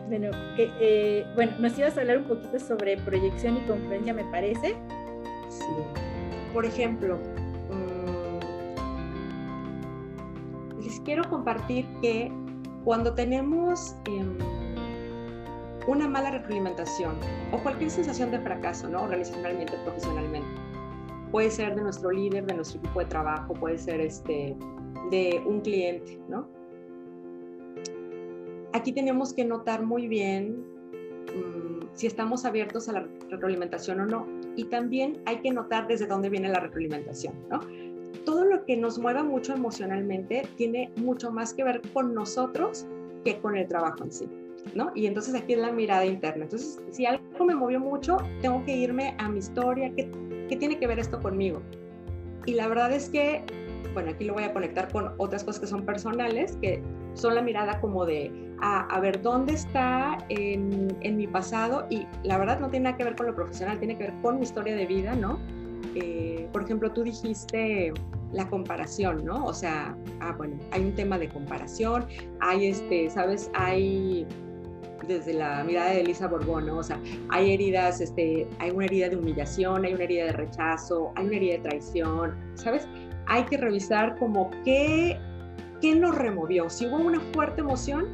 Bueno, 0.08 0.30
que, 0.54 0.70
eh, 0.80 1.26
bueno, 1.34 1.52
nos 1.58 1.76
ibas 1.76 1.98
a 1.98 2.02
hablar 2.02 2.18
un 2.18 2.24
poquito 2.24 2.60
sobre 2.60 2.96
proyección 2.98 3.56
y 3.56 3.60
conferencia, 3.66 4.14
me 4.14 4.24
parece. 4.24 4.76
Por 6.52 6.64
ejemplo, 6.64 7.18
mm, 7.70 8.38
les 10.82 11.00
quiero 11.00 11.28
compartir 11.28 11.86
que 12.00 12.32
cuando 12.84 13.14
tenemos 13.14 13.96
em, 14.06 14.38
una 15.86 16.08
mala 16.08 16.30
retroalimentación 16.30 17.16
o 17.52 17.58
cualquier 17.58 17.90
sensación 17.90 18.30
de 18.30 18.40
fracaso, 18.40 18.88
¿no? 18.88 19.02
organizacionalmente, 19.02 19.76
profesionalmente, 19.84 20.48
puede 21.30 21.50
ser 21.50 21.74
de 21.74 21.82
nuestro 21.82 22.10
líder, 22.10 22.46
de 22.46 22.54
nuestro 22.54 22.78
equipo 22.80 23.00
de 23.00 23.06
trabajo, 23.06 23.54
puede 23.54 23.78
ser 23.78 24.00
este, 24.00 24.56
de 25.10 25.42
un 25.46 25.60
cliente, 25.60 26.20
¿no? 26.28 26.48
Aquí 28.72 28.92
tenemos 28.92 29.32
que 29.32 29.44
notar 29.44 29.82
muy 29.84 30.06
bien 30.06 30.64
mm, 31.34 31.88
si 31.94 32.06
estamos 32.06 32.44
abiertos 32.44 32.88
a 32.88 32.92
la 32.92 33.08
retroalimentación 33.30 34.00
o 34.00 34.06
no 34.06 34.26
y 34.56 34.64
también 34.64 35.18
hay 35.26 35.38
que 35.38 35.52
notar 35.52 35.86
desde 35.86 36.06
dónde 36.06 36.30
viene 36.30 36.48
la 36.48 36.60
retroalimentación, 36.60 37.34
¿no? 37.50 37.60
Todo 38.24 38.44
lo 38.44 38.64
que 38.64 38.76
nos 38.76 38.98
mueva 38.98 39.22
mucho 39.22 39.52
emocionalmente 39.52 40.48
tiene 40.56 40.90
mucho 40.96 41.30
más 41.30 41.54
que 41.54 41.62
ver 41.62 41.82
con 41.92 42.14
nosotros 42.14 42.86
que 43.24 43.38
con 43.38 43.56
el 43.56 43.68
trabajo 43.68 44.04
en 44.04 44.12
sí, 44.12 44.28
¿no? 44.74 44.90
Y 44.94 45.06
entonces 45.06 45.34
aquí 45.34 45.52
es 45.52 45.60
la 45.60 45.70
mirada 45.70 46.04
interna. 46.04 46.44
Entonces, 46.44 46.80
si 46.90 47.06
algo 47.06 47.44
me 47.44 47.54
movió 47.54 47.78
mucho, 47.78 48.16
tengo 48.40 48.64
que 48.64 48.76
irme 48.76 49.14
a 49.18 49.28
mi 49.28 49.38
historia, 49.38 49.92
¿qué, 49.94 50.10
qué 50.48 50.56
tiene 50.56 50.78
que 50.78 50.86
ver 50.86 50.98
esto 50.98 51.20
conmigo? 51.20 51.62
Y 52.46 52.54
la 52.54 52.68
verdad 52.68 52.92
es 52.92 53.08
que, 53.08 53.44
bueno, 53.92 54.10
aquí 54.10 54.24
lo 54.24 54.34
voy 54.34 54.44
a 54.44 54.52
conectar 54.52 54.90
con 54.92 55.14
otras 55.18 55.44
cosas 55.44 55.60
que 55.60 55.66
son 55.66 55.84
personales, 55.84 56.56
que 56.60 56.82
son 57.14 57.34
la 57.34 57.42
mirada 57.42 57.80
como 57.80 58.04
de, 58.04 58.30
a, 58.60 59.00
ver 59.00 59.22
dónde 59.22 59.54
está 59.54 60.18
en, 60.28 61.16
mi 61.16 61.26
pasado 61.26 61.86
y 61.90 62.06
la 62.22 62.38
verdad 62.38 62.60
no 62.60 62.68
tiene 62.70 62.84
nada 62.84 62.96
que 62.96 63.04
ver 63.04 63.16
con 63.16 63.26
lo 63.26 63.34
profesional, 63.34 63.78
tiene 63.78 63.96
que 63.96 64.04
ver 64.04 64.14
con 64.22 64.36
mi 64.36 64.42
historia 64.42 64.74
de 64.74 64.86
vida, 64.86 65.14
¿no? 65.14 65.38
Eh, 65.94 66.48
por 66.52 66.62
ejemplo, 66.62 66.90
tú 66.92 67.02
dijiste 67.02 67.92
la 68.32 68.48
comparación, 68.48 69.24
¿no? 69.24 69.44
O 69.44 69.54
sea, 69.54 69.96
ah, 70.20 70.34
bueno, 70.36 70.58
hay 70.72 70.82
un 70.82 70.94
tema 70.94 71.18
de 71.18 71.28
comparación, 71.28 72.06
hay 72.40 72.66
este, 72.66 73.08
¿sabes? 73.10 73.50
Hay 73.54 74.26
desde 75.06 75.34
la 75.34 75.62
mirada 75.64 75.90
de 75.90 76.00
Elisa 76.00 76.26
Borbón, 76.26 76.66
¿no? 76.66 76.78
O 76.78 76.82
sea, 76.82 77.00
hay 77.28 77.52
heridas, 77.52 78.00
este, 78.00 78.46
hay 78.58 78.70
una 78.70 78.86
herida 78.86 79.08
de 79.08 79.16
humillación, 79.16 79.84
hay 79.84 79.94
una 79.94 80.04
herida 80.04 80.24
de 80.26 80.32
rechazo, 80.32 81.12
hay 81.14 81.26
una 81.26 81.36
herida 81.36 81.52
de 81.54 81.60
traición, 81.60 82.34
¿sabes? 82.54 82.88
Hay 83.26 83.44
que 83.44 83.56
revisar 83.56 84.18
como 84.18 84.50
qué, 84.64 85.18
qué 85.80 85.94
nos 85.94 86.16
removió. 86.16 86.70
Si 86.70 86.86
hubo 86.86 86.96
una 86.96 87.20
fuerte 87.32 87.60
emoción, 87.60 88.06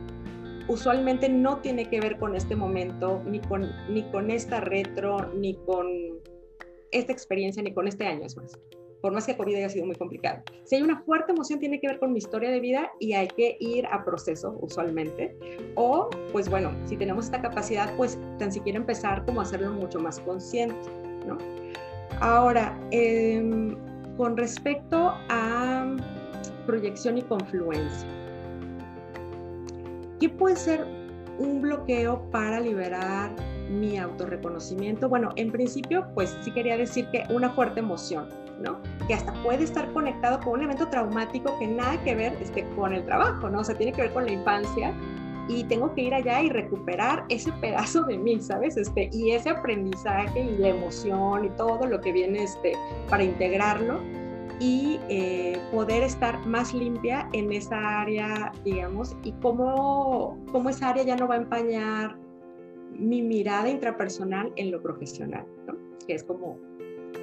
usualmente 0.68 1.29
no 1.29 1.59
tiene 1.59 1.88
que 1.88 2.01
ver 2.01 2.18
con 2.18 2.35
este 2.35 2.57
momento, 2.57 3.22
ni 3.27 3.40
con, 3.40 3.70
ni 3.88 4.03
con 4.11 4.31
esta 4.31 4.61
retro, 4.61 5.33
ni 5.35 5.55
con 5.66 5.87
esta 6.90 7.12
experiencia, 7.12 7.62
ni 7.62 7.72
con 7.72 7.88
este 7.88 8.07
año, 8.07 8.27
es 8.27 8.37
más 8.37 8.59
por 9.03 9.12
más 9.12 9.27
que 9.27 9.37
COVID 9.37 9.57
haya 9.57 9.68
sido 9.68 9.85
muy 9.85 9.96
complicado. 9.96 10.42
Si 10.64 10.77
hay 10.77 10.83
una 10.83 11.03
fuerte 11.03 11.33
emoción, 11.33 11.59
tiene 11.59 11.81
que 11.81 11.88
ver 11.88 11.98
con 11.98 12.12
mi 12.12 12.18
historia 12.18 12.51
de 12.51 12.61
vida 12.61 12.90
y 13.01 13.12
hay 13.12 13.29
que 13.29 13.57
ir 13.61 13.85
a 13.87 14.05
proceso 14.05 14.57
usualmente. 14.61 15.37
O, 15.75 16.09
pues 16.31 16.48
bueno, 16.48 16.72
si 16.87 16.96
tenemos 16.96 17.27
esta 17.27 17.42
capacidad, 17.42 17.94
pues 17.96 18.16
tan 18.38 18.53
siquiera 18.53 18.79
empezar 18.79 19.27
como 19.27 19.40
hacerlo 19.40 19.72
mucho 19.72 19.98
más 19.98 20.20
consciente, 20.20 20.88
¿no? 21.27 21.37
Ahora, 22.20 22.79
em, 22.92 23.77
con 24.16 24.37
respecto 24.37 25.14
a 25.29 25.96
proyección 26.66 27.18
y 27.18 27.22
confluencia, 27.22 28.09
¿qué 30.20 30.29
puede 30.29 30.57
ser 30.57 30.87
un 31.38 31.62
bloqueo 31.62 32.22
para 32.31 32.61
liberar 32.61 33.35
mi 33.70 33.98
autorreconocimiento? 33.98 35.09
Bueno, 35.09 35.31
en 35.37 35.51
principio, 35.51 36.07
pues 36.14 36.37
sí 36.42 36.51
quería 36.53 36.77
decir 36.77 37.07
que 37.11 37.25
una 37.31 37.51
fuerte 37.51 37.81
emoción, 37.81 38.29
que 39.09 39.14
hasta 39.14 39.33
puede 39.42 39.64
estar 39.64 39.92
conectado 39.92 40.40
con 40.40 40.55
un 40.55 40.62
evento 40.62 40.88
traumático 40.88 41.59
que 41.59 41.66
nada 41.66 42.03
que 42.05 42.14
ver 42.14 42.37
este, 42.40 42.64
con 42.77 42.92
el 42.92 43.05
trabajo, 43.05 43.51
¿no? 43.51 43.61
O 43.61 43.64
sea, 43.64 43.77
tiene 43.77 43.92
que 43.92 44.03
ver 44.03 44.12
con 44.12 44.27
la 44.27 44.33
infancia 44.33 44.94
y 45.48 45.64
tengo 45.64 45.94
que 45.94 46.02
ir 46.02 46.14
allá 46.14 46.42
y 46.42 46.48
recuperar 46.48 47.24
ese 47.28 47.52
pedazo 47.52 48.05
de 48.05 48.18
mí, 48.18 48.40
¿sabes? 48.40 48.76
Este, 48.76 49.11
y 49.12 49.33
ese 49.33 49.50
aprendizaje 49.50 50.40
y 50.40 50.59
la 50.59 50.68
emoción 50.68 51.44
y 51.44 51.50
todo 51.50 51.87
lo 51.87 52.00
que 52.00 52.12
viene 52.12 52.44
este, 52.44 52.72
para 53.09 53.24
integrarlo 53.24 54.00
y 54.61 55.00
eh, 55.09 55.59
poder 55.72 56.05
estar 56.05 56.44
más 56.46 56.72
limpia 56.72 57.28
en 57.33 57.52
esa 57.52 58.00
área, 58.00 58.52
digamos, 58.64 59.16
y 59.24 59.33
cómo, 59.42 60.38
cómo 60.52 60.70
esa 60.70 60.90
área 60.90 61.02
ya 61.02 61.16
no 61.16 61.26
va 61.26 61.35
a 61.35 61.38
empañar 61.38 62.16
mi 62.92 63.22
mirada 63.22 63.68
intrapersonal 63.68 64.52
en 64.57 64.70
lo 64.70 64.81
profesional, 64.81 65.46
¿no? 65.66 65.74
Que 66.07 66.14
es 66.14 66.22
como 66.22 66.59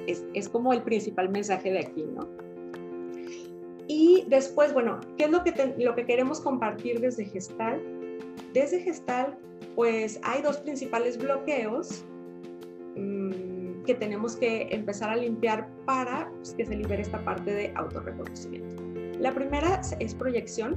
es, 0.06 0.48
como 0.48 0.72
el 0.72 0.82
principal 0.82 1.28
mensaje 1.28 1.70
de 1.70 1.80
aquí, 1.80 2.04
¿no? 2.04 2.28
Y 3.86 4.24
después, 4.28 4.72
bueno, 4.72 5.00
¿qué 5.16 5.24
es 5.24 5.30
lo 5.30 5.42
que, 5.42 5.74
lo 5.78 5.94
que 5.94 6.06
queremos 6.06 6.40
compartir 6.40 7.00
desde 7.00 7.24
Gestal? 7.24 7.80
Desde 8.52 8.80
Gestal, 8.80 9.38
pues 9.76 10.20
hay 10.22 10.42
dos 10.42 10.58
principales 10.58 11.16
bloqueos 11.16 12.04
mm, 12.96 13.82
que 13.84 13.94
tenemos 13.94 14.36
que 14.36 14.68
empezar 14.70 15.10
a 15.10 15.16
limpiar 15.16 15.68
para 15.86 16.30
pues, 16.36 16.54
que 16.54 16.66
se 16.66 16.76
libere 16.76 17.02
esta 17.02 17.24
parte 17.24 17.52
de 17.52 17.72
autorreconocimiento. 17.76 18.82
La 19.18 19.32
primera 19.32 19.80
es 20.00 20.14
proyección, 20.14 20.76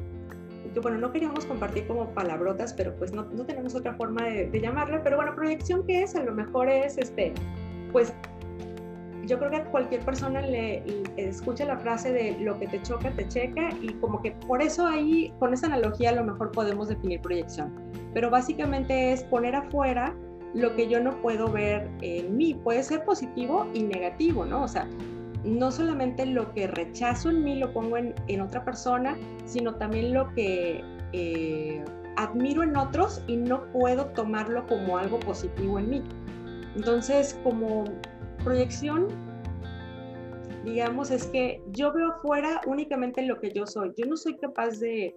que 0.74 0.80
bueno, 0.80 0.98
no 0.98 1.12
queríamos 1.12 1.46
compartir 1.46 1.88
como 1.88 2.10
palabrotas, 2.14 2.74
pero 2.74 2.96
pues 2.96 3.12
no, 3.14 3.24
no 3.24 3.46
tenemos 3.46 3.76
otra 3.76 3.94
forma 3.96 4.26
de, 4.26 4.50
de, 4.50 4.62
llamarla, 4.62 5.04
pero 5.04 5.18
bueno, 5.18 5.36
proyección 5.36 5.86
qué 5.86 6.04
es, 6.04 6.16
a 6.16 6.24
lo 6.24 6.34
mejor 6.34 6.70
es 6.70 6.98
este, 6.98 7.34
pues 7.92 8.14
yo 9.26 9.40
creo 9.40 9.52
que 9.52 9.58
a 9.58 9.66
cualquier 9.66 10.02
persona 10.02 10.42
le, 10.42 10.84
escucha 11.18 11.66
la 11.66 11.78
frase 11.78 12.12
de 12.12 12.38
lo 12.40 12.58
que 12.60 12.68
te 12.68 12.82
choca, 12.82 13.12
te 13.12 13.28
checa 13.28 13.70
y 13.82 13.94
como 13.94 14.22
que 14.22 14.32
por 14.32 14.62
eso 14.62 14.86
ahí, 14.86 15.34
con 15.40 15.54
esa 15.54 15.68
analogía 15.68 16.10
a 16.10 16.14
lo 16.14 16.24
mejor 16.24 16.52
podemos 16.52 16.88
definir 16.88 17.22
proyección. 17.22 17.74
Pero 18.14 18.30
básicamente 18.30 19.14
es 19.14 19.24
poner 19.24 19.56
afuera 19.56 20.16
lo 20.54 20.76
que 20.76 20.88
yo 20.88 21.00
no 21.00 21.22
puedo 21.22 21.48
ver 21.48 21.90
en 22.02 22.36
mí. 22.36 22.54
Puede 22.54 22.84
ser 22.84 23.04
positivo 23.06 23.68
y 23.74 23.84
negativo, 23.84 24.46
¿no? 24.46 24.64
O 24.64 24.68
sea, 24.68 24.88
no 25.44 25.72
solamente 25.72 26.26
lo 26.26 26.54
que 26.54 26.68
rechazo 26.68 27.30
en 27.30 27.44
mí 27.44 27.56
lo 27.56 27.74
pongo 27.74 27.98
en, 27.98 28.14
en 28.28 28.42
otra 28.42 28.64
persona, 28.64 29.18
sino 29.46 29.76
también 29.76 30.14
lo 30.14 30.34
que 30.34 30.84
eh, 31.14 31.84
admiro 32.16 32.64
en 32.64 32.76
otros 32.78 33.24
y 33.28 33.38
no 33.38 33.66
puedo 33.72 34.08
tomarlo 34.08 34.66
como 34.68 34.98
algo 34.98 35.20
positivo 35.20 35.80
en 35.80 35.90
mí. 35.90 36.04
Entonces, 36.76 37.40
como 37.44 37.86
proyección, 38.43 39.08
digamos, 40.63 41.12
es 41.12 41.27
que 41.27 41.62
yo 41.71 41.91
veo 41.91 42.12
afuera 42.12 42.62
únicamente 42.65 43.21
lo 43.21 43.39
que 43.39 43.51
yo 43.51 43.65
soy. 43.65 43.93
Yo 43.97 44.06
no 44.06 44.17
soy 44.17 44.38
capaz 44.38 44.79
de 44.79 45.15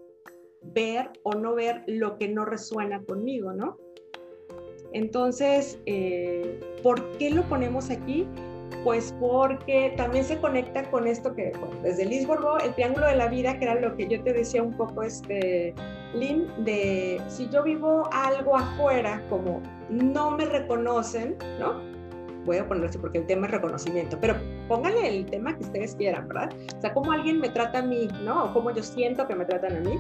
ver 0.75 1.11
o 1.23 1.33
no 1.33 1.55
ver 1.55 1.85
lo 1.87 2.19
que 2.19 2.29
no 2.29 2.45
resuena 2.45 3.03
conmigo, 3.03 3.53
¿no? 3.53 3.77
Entonces, 4.93 5.79
eh, 5.87 6.61
¿por 6.83 7.19
qué 7.19 7.31
lo 7.31 7.43
ponemos 7.45 7.91
aquí? 7.91 8.27
Pues 8.83 9.15
porque 9.21 9.93
también 9.97 10.25
se 10.25 10.39
conecta 10.41 10.89
con 10.91 11.07
esto 11.07 11.35
que 11.35 11.53
desde 11.83 12.05
Lisboa, 12.05 12.59
el 12.65 12.75
triángulo 12.75 13.07
de 13.07 13.17
la 13.17 13.29
vida, 13.29 13.59
que 13.59 13.65
era 13.65 13.81
lo 13.81 13.97
que 13.97 14.09
yo 14.09 14.23
te 14.23 14.33
decía 14.33 14.63
un 14.63 14.77
poco, 14.77 15.03
este, 15.03 15.75
Lynn, 16.15 16.47
de 16.65 17.21
si 17.29 17.49
yo 17.51 17.63
vivo 17.63 18.09
algo 18.13 18.57
afuera, 18.57 19.23
como 19.29 19.61
no 19.91 20.31
me 20.33 20.45
reconocen, 20.47 21.37
¿no? 21.59 21.96
Ponerlo 22.47 22.89
así 22.89 22.99
porque 22.99 23.19
el 23.19 23.27
tema 23.27 23.47
es 23.47 23.53
reconocimiento, 23.53 24.19
pero 24.21 24.37
pónganle 24.69 25.09
el 25.09 25.27
tema 25.27 25.57
que 25.57 25.65
ustedes 25.65 25.95
quieran, 25.97 26.29
¿verdad? 26.29 26.51
O 26.77 26.81
sea, 26.81 26.95
cómo 26.95 27.13
alguien 27.13 27.41
me 27.41 27.49
trata 27.49 27.81
a 27.81 27.83
mí, 27.83 28.09
¿no? 28.25 28.45
O 28.45 28.53
cómo 28.53 28.71
yo 28.71 28.83
siento 28.83 29.27
que 29.27 29.35
me 29.35 29.45
tratan 29.45 29.77
a 29.77 29.81
mí, 29.81 29.99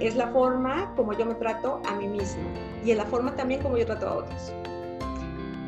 es 0.00 0.16
la 0.16 0.28
forma 0.28 0.92
como 0.96 1.12
yo 1.12 1.26
me 1.26 1.34
trato 1.34 1.80
a 1.88 1.94
mí 1.96 2.08
mismo 2.08 2.42
y 2.84 2.92
es 2.92 2.96
la 2.96 3.04
forma 3.04 3.34
también 3.34 3.60
como 3.60 3.76
yo 3.76 3.86
trato 3.86 4.08
a 4.08 4.14
otros. 4.18 4.52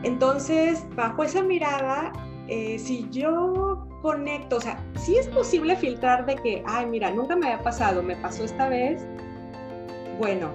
Entonces, 0.03 0.87
bajo 0.95 1.25
esa 1.25 1.43
mirada, 1.43 2.13
eh, 2.49 2.79
si 2.79 3.09
yo 3.11 3.87
conecto, 4.03 4.57
o 4.57 4.61
sea, 4.61 4.83
si 4.97 5.17
es 5.17 5.29
posible 5.29 5.77
filtrar 5.77 6.25
de 6.27 6.37
que, 6.37 6.63
ay, 6.67 6.87
mira, 6.87 7.11
nunca 7.11 7.37
me 7.37 7.47
había 7.49 7.63
pasado, 7.63 8.03
me 8.03 8.17
pasó 8.17 8.45
esta 8.45 8.69
vez, 8.69 9.07
bueno, 10.19 10.51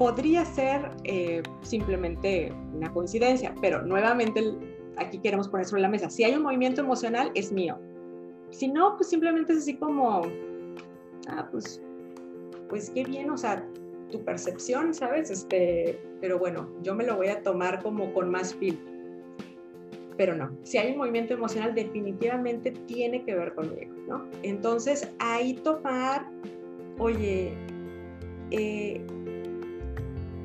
podría 0.00 0.46
ser 0.46 0.88
eh, 1.04 1.42
simplemente 1.60 2.54
una 2.72 2.90
coincidencia, 2.90 3.54
pero 3.60 3.82
nuevamente 3.82 4.42
aquí 4.96 5.18
queremos 5.18 5.46
poner 5.46 5.66
sobre 5.66 5.82
la 5.82 5.90
mesa, 5.90 6.08
si 6.08 6.24
hay 6.24 6.34
un 6.34 6.42
movimiento 6.42 6.80
emocional, 6.80 7.30
es 7.34 7.52
mío. 7.52 7.78
Si 8.48 8.66
no, 8.66 8.96
pues 8.96 9.10
simplemente 9.10 9.52
es 9.52 9.58
así 9.58 9.76
como, 9.76 10.22
ah, 11.28 11.46
pues, 11.52 11.82
pues 12.70 12.88
qué 12.88 13.04
bien, 13.04 13.28
o 13.28 13.36
sea, 13.36 13.62
tu 14.10 14.24
percepción, 14.24 14.94
¿sabes? 14.94 15.30
Este, 15.30 16.00
pero 16.22 16.38
bueno, 16.38 16.70
yo 16.82 16.94
me 16.94 17.04
lo 17.04 17.16
voy 17.16 17.28
a 17.28 17.42
tomar 17.42 17.82
como 17.82 18.10
con 18.14 18.30
más 18.30 18.54
filtro. 18.54 18.90
Pero 20.16 20.34
no, 20.34 20.50
si 20.62 20.78
hay 20.78 20.92
un 20.92 20.98
movimiento 20.98 21.34
emocional, 21.34 21.74
definitivamente 21.74 22.70
tiene 22.86 23.22
que 23.22 23.34
ver 23.34 23.52
conmigo, 23.54 23.94
¿no? 24.08 24.24
Entonces, 24.42 25.12
ahí 25.18 25.52
tomar, 25.62 26.26
oye, 26.98 27.52
eh, 28.50 29.04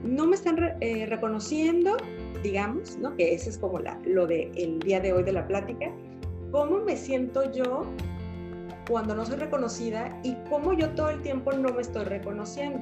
no 0.06 0.28
me 0.28 0.36
están 0.36 0.58
eh, 0.82 1.06
reconociendo, 1.08 1.98
digamos, 2.44 2.98
¿no? 2.98 3.16
que 3.16 3.34
ese 3.34 3.50
es 3.50 3.58
como 3.58 3.80
la, 3.80 4.00
lo 4.06 4.28
del 4.28 4.52
el 4.58 4.80
día 4.80 5.00
de 5.00 5.14
hoy 5.14 5.24
de 5.24 5.34
la 5.34 5.48
plática, 5.48 5.92
cómo 6.52 6.80
me 6.80 6.96
siento 6.96 7.52
yo 7.52 7.84
cuando 8.88 9.16
no 9.16 9.26
soy 9.26 9.38
reconocida 9.38 10.18
y 10.24 10.36
cómo 10.50 10.74
yo 10.74 10.90
todo 10.92 11.10
el 11.10 11.22
tiempo 11.22 11.52
no 11.52 11.74
me 11.74 11.82
estoy 11.82 12.06
reconociendo. 12.06 12.80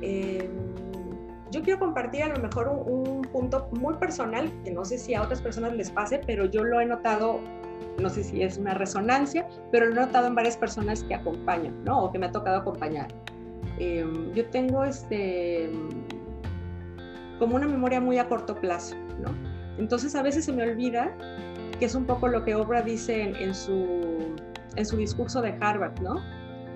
Em, 0.00 0.50
yo 1.52 1.62
quiero 1.62 1.78
compartir 1.78 2.24
a 2.24 2.28
lo 2.28 2.42
mejor 2.42 2.68
un, 2.68 3.08
un, 3.08 3.22
punto 3.22 3.68
muy 3.78 3.94
personal, 3.94 4.50
que 4.64 4.72
no 4.72 4.84
sé 4.84 4.98
si 4.98 5.14
a 5.14 5.22
otras 5.22 5.40
personas 5.40 5.72
les 5.74 5.90
pase, 5.90 6.20
pero 6.26 6.46
yo 6.46 6.64
lo 6.64 6.80
he 6.80 6.86
notado, 6.86 7.38
no 8.00 8.10
sé 8.10 8.24
si 8.24 8.42
es 8.42 8.58
una 8.58 8.74
resonancia, 8.74 9.46
pero 9.70 9.86
lo 9.86 9.92
he 9.92 10.06
notado 10.06 10.26
en 10.26 10.34
varias 10.34 10.56
personas 10.56 11.04
que 11.04 11.14
acompañan, 11.14 11.84
¿no? 11.84 12.04
O 12.04 12.12
que 12.12 12.18
me 12.18 12.26
ha 12.26 12.32
tocado 12.32 12.58
acompañar. 12.58 13.06
Em, 13.78 14.32
yo 14.34 14.46
tengo 14.50 14.84
este, 14.84 15.68
como 17.38 17.56
una 17.56 17.66
memoria 17.66 18.00
muy 18.00 18.18
a 18.18 18.28
corto 18.28 18.54
plazo, 18.54 18.96
¿no? 19.20 19.34
Entonces 19.78 20.14
a 20.14 20.22
veces 20.22 20.44
se 20.44 20.52
me 20.52 20.62
olvida, 20.62 21.16
que 21.78 21.86
es 21.86 21.94
un 21.94 22.06
poco 22.06 22.28
lo 22.28 22.44
que 22.44 22.54
Oprah 22.54 22.82
dice 22.82 23.22
en, 23.22 23.54
su, 23.54 24.36
en 24.76 24.86
su 24.86 24.96
discurso 24.96 25.42
de 25.42 25.56
Harvard, 25.60 26.00
¿no? 26.00 26.20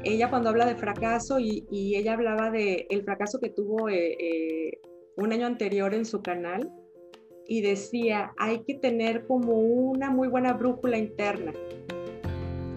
Ella 0.04 0.30
cuando 0.30 0.48
habla 0.48 0.66
de 0.66 0.74
fracaso 0.74 1.38
y, 1.38 1.66
ella 1.70 2.14
hablaba 2.14 2.50
de 2.50 2.86
el 2.90 3.02
fracaso 3.04 3.38
que 3.40 3.50
tuvo 3.50 3.88
eh, 3.88 4.16
eh, 4.18 4.80
un 5.16 5.32
año 5.32 5.46
anterior 5.46 5.94
en 5.94 6.04
su 6.04 6.22
canal 6.22 6.70
y 7.46 7.62
decía, 7.62 8.32
hay 8.38 8.62
que 8.64 8.74
tener 8.74 9.26
como 9.26 9.54
una 9.54 10.10
muy 10.10 10.28
buena 10.28 10.52
brújula 10.52 10.98
interna. 10.98 11.52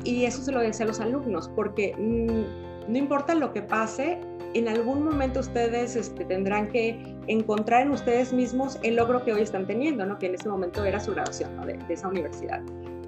Y 0.03 0.25
eso 0.25 0.41
se 0.41 0.51
lo 0.51 0.59
decía 0.59 0.85
a 0.85 0.87
los 0.87 0.99
alumnos, 0.99 1.49
porque... 1.55 1.95
Mm, 1.97 2.70
no 2.87 2.97
importa 2.97 3.35
lo 3.35 3.53
que 3.53 3.61
pase, 3.61 4.19
en 4.53 4.67
algún 4.67 5.03
momento 5.03 5.39
ustedes 5.39 5.95
este, 5.95 6.25
tendrán 6.25 6.69
que 6.69 7.15
encontrar 7.27 7.83
en 7.83 7.91
ustedes 7.91 8.33
mismos 8.33 8.77
el 8.83 8.95
logro 8.95 9.23
que 9.23 9.33
hoy 9.33 9.41
están 9.41 9.65
teniendo, 9.65 10.05
¿no? 10.05 10.17
que 10.19 10.27
en 10.27 10.35
ese 10.35 10.49
momento 10.49 10.83
era 10.83 10.99
su 10.99 11.11
graduación 11.11 11.59
de, 11.65 11.79
esa 11.89 12.07
universidad. 12.07 12.61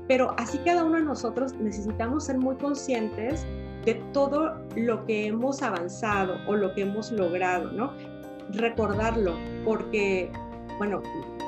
Pero 0.07 0.33
así 0.38 0.57
cada 0.59 0.83
uno 0.83 0.97
de 0.97 1.03
nosotros 1.03 1.53
necesitamos 1.53 2.25
ser 2.25 2.38
muy 2.38 2.55
conscientes 2.55 3.45
de 3.86 3.95
todo 4.13 4.53
lo 4.75 5.05
que 5.05 5.27
hemos 5.27 5.62
avanzado 5.62 6.38
o 6.47 6.55
lo 6.55 6.73
que 6.73 6.81
hemos 6.81 7.12
logrado, 7.12 7.71
¿no? 7.71 7.91
recordarlo, 8.51 9.36
porque, 9.65 10.31
bueno, 10.77 11.01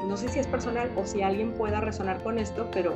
no 0.07 0.17
sé 0.17 0.29
si 0.29 0.39
es 0.39 0.47
personal 0.47 0.89
o 0.95 1.05
si 1.05 1.21
alguien 1.21 1.53
pueda 1.53 1.81
resonar 1.81 2.21
con 2.23 2.37
esto, 2.37 2.67
pero 2.71 2.93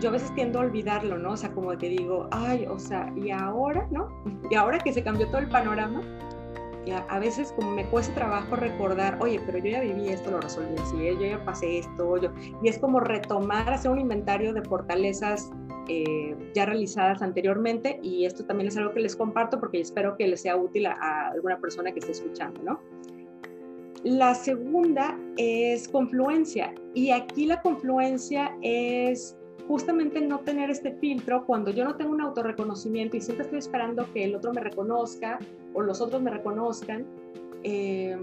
yo 0.00 0.10
a 0.10 0.12
veces 0.12 0.34
tiendo 0.34 0.60
a 0.60 0.62
olvidarlo, 0.62 1.18
¿no? 1.18 1.32
O 1.32 1.36
sea, 1.36 1.52
como 1.52 1.76
que 1.76 1.88
digo, 1.88 2.28
ay, 2.30 2.66
o 2.66 2.78
sea, 2.78 3.12
y 3.16 3.30
ahora, 3.30 3.86
¿no? 3.90 4.08
Y 4.50 4.54
ahora 4.54 4.78
que 4.78 4.92
se 4.92 5.02
cambió 5.02 5.26
todo 5.28 5.38
el 5.38 5.48
panorama, 5.48 6.02
a 7.08 7.18
veces 7.18 7.52
como 7.52 7.70
me 7.70 7.84
cuesta 7.86 8.14
trabajo 8.14 8.56
recordar, 8.56 9.18
oye, 9.20 9.40
pero 9.44 9.58
yo 9.58 9.70
ya 9.70 9.80
viví 9.80 10.08
esto, 10.08 10.30
lo 10.30 10.40
resolví 10.40 10.76
así, 10.80 10.96
¿eh? 11.06 11.14
yo 11.14 11.26
ya 11.26 11.44
pasé 11.44 11.78
esto, 11.78 12.16
yo, 12.16 12.30
y 12.62 12.68
es 12.68 12.78
como 12.78 13.00
retomar, 13.00 13.72
hacer 13.72 13.90
un 13.90 13.98
inventario 13.98 14.52
de 14.52 14.62
fortalezas 14.62 15.50
eh, 15.88 16.36
ya 16.54 16.66
realizadas 16.66 17.22
anteriormente 17.22 17.98
y 18.02 18.24
esto 18.24 18.44
también 18.44 18.68
es 18.68 18.76
algo 18.76 18.92
que 18.92 19.00
les 19.00 19.16
comparto 19.16 19.58
porque 19.58 19.80
espero 19.80 20.16
que 20.16 20.26
les 20.28 20.42
sea 20.42 20.56
útil 20.56 20.86
a, 20.86 21.30
alguna 21.30 21.58
persona 21.58 21.92
que 21.92 22.00
esté 22.00 22.12
escuchando, 22.12 22.62
¿no? 22.62 22.80
La 24.04 24.34
segunda 24.34 25.18
es 25.36 25.88
confluencia 25.88 26.72
y 26.94 27.10
aquí 27.10 27.46
la 27.46 27.60
confluencia 27.62 28.56
es 28.62 29.36
justamente 29.68 30.20
no 30.22 30.40
tener 30.40 30.70
este 30.70 30.92
filtro 30.92 31.44
cuando 31.44 31.70
yo 31.70 31.84
no 31.84 31.94
tengo 31.94 32.12
un 32.12 32.22
autorreconocimiento 32.22 33.16
y 33.18 33.20
siempre 33.20 33.44
estoy 33.44 33.58
esperando 33.58 34.10
que 34.14 34.24
el 34.24 34.34
otro 34.34 34.52
me 34.54 34.62
reconozca 34.62 35.38
o 35.74 35.82
los 35.82 36.00
otros 36.00 36.22
me 36.22 36.30
reconozcan, 36.30 37.04
em, 37.62 38.20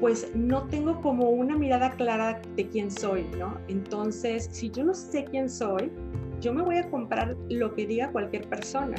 pues 0.00 0.34
no 0.34 0.64
tengo 0.64 1.00
como 1.00 1.30
una 1.30 1.56
mirada 1.56 1.92
clara 1.92 2.42
de 2.56 2.66
quién 2.66 2.90
soy, 2.90 3.24
¿no? 3.38 3.56
Entonces, 3.68 4.48
si 4.50 4.68
yo 4.68 4.82
no 4.82 4.92
sé 4.92 5.24
quién 5.24 5.48
soy, 5.48 5.92
yo 6.40 6.52
me 6.52 6.62
voy 6.62 6.78
a 6.78 6.90
comprar 6.90 7.36
lo 7.48 7.72
que 7.72 7.86
diga 7.86 8.10
cualquier 8.10 8.48
persona. 8.48 8.96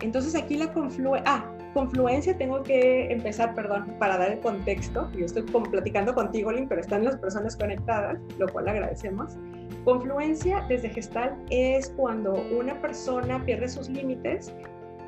Entonces 0.00 0.34
aquí 0.34 0.56
la 0.56 0.72
confluencia, 0.72 1.22
ah, 1.24 1.57
confluencia 1.78 2.36
tengo 2.36 2.64
que 2.64 3.12
empezar, 3.12 3.54
perdón, 3.54 3.94
para 4.00 4.18
dar 4.18 4.32
el 4.32 4.40
contexto. 4.40 5.08
Yo 5.16 5.26
estoy 5.26 5.42
platicando 5.42 6.12
contigo, 6.12 6.50
Link, 6.50 6.68
pero 6.68 6.80
están 6.80 7.04
las 7.04 7.16
personas 7.18 7.56
conectadas, 7.56 8.18
lo 8.36 8.48
cual 8.48 8.66
agradecemos. 8.66 9.36
Confluencia 9.84 10.66
desde 10.68 10.88
gestal 10.88 11.36
es 11.50 11.90
cuando 11.96 12.34
una 12.34 12.80
persona 12.80 13.44
pierde 13.44 13.68
sus 13.68 13.88
límites 13.88 14.52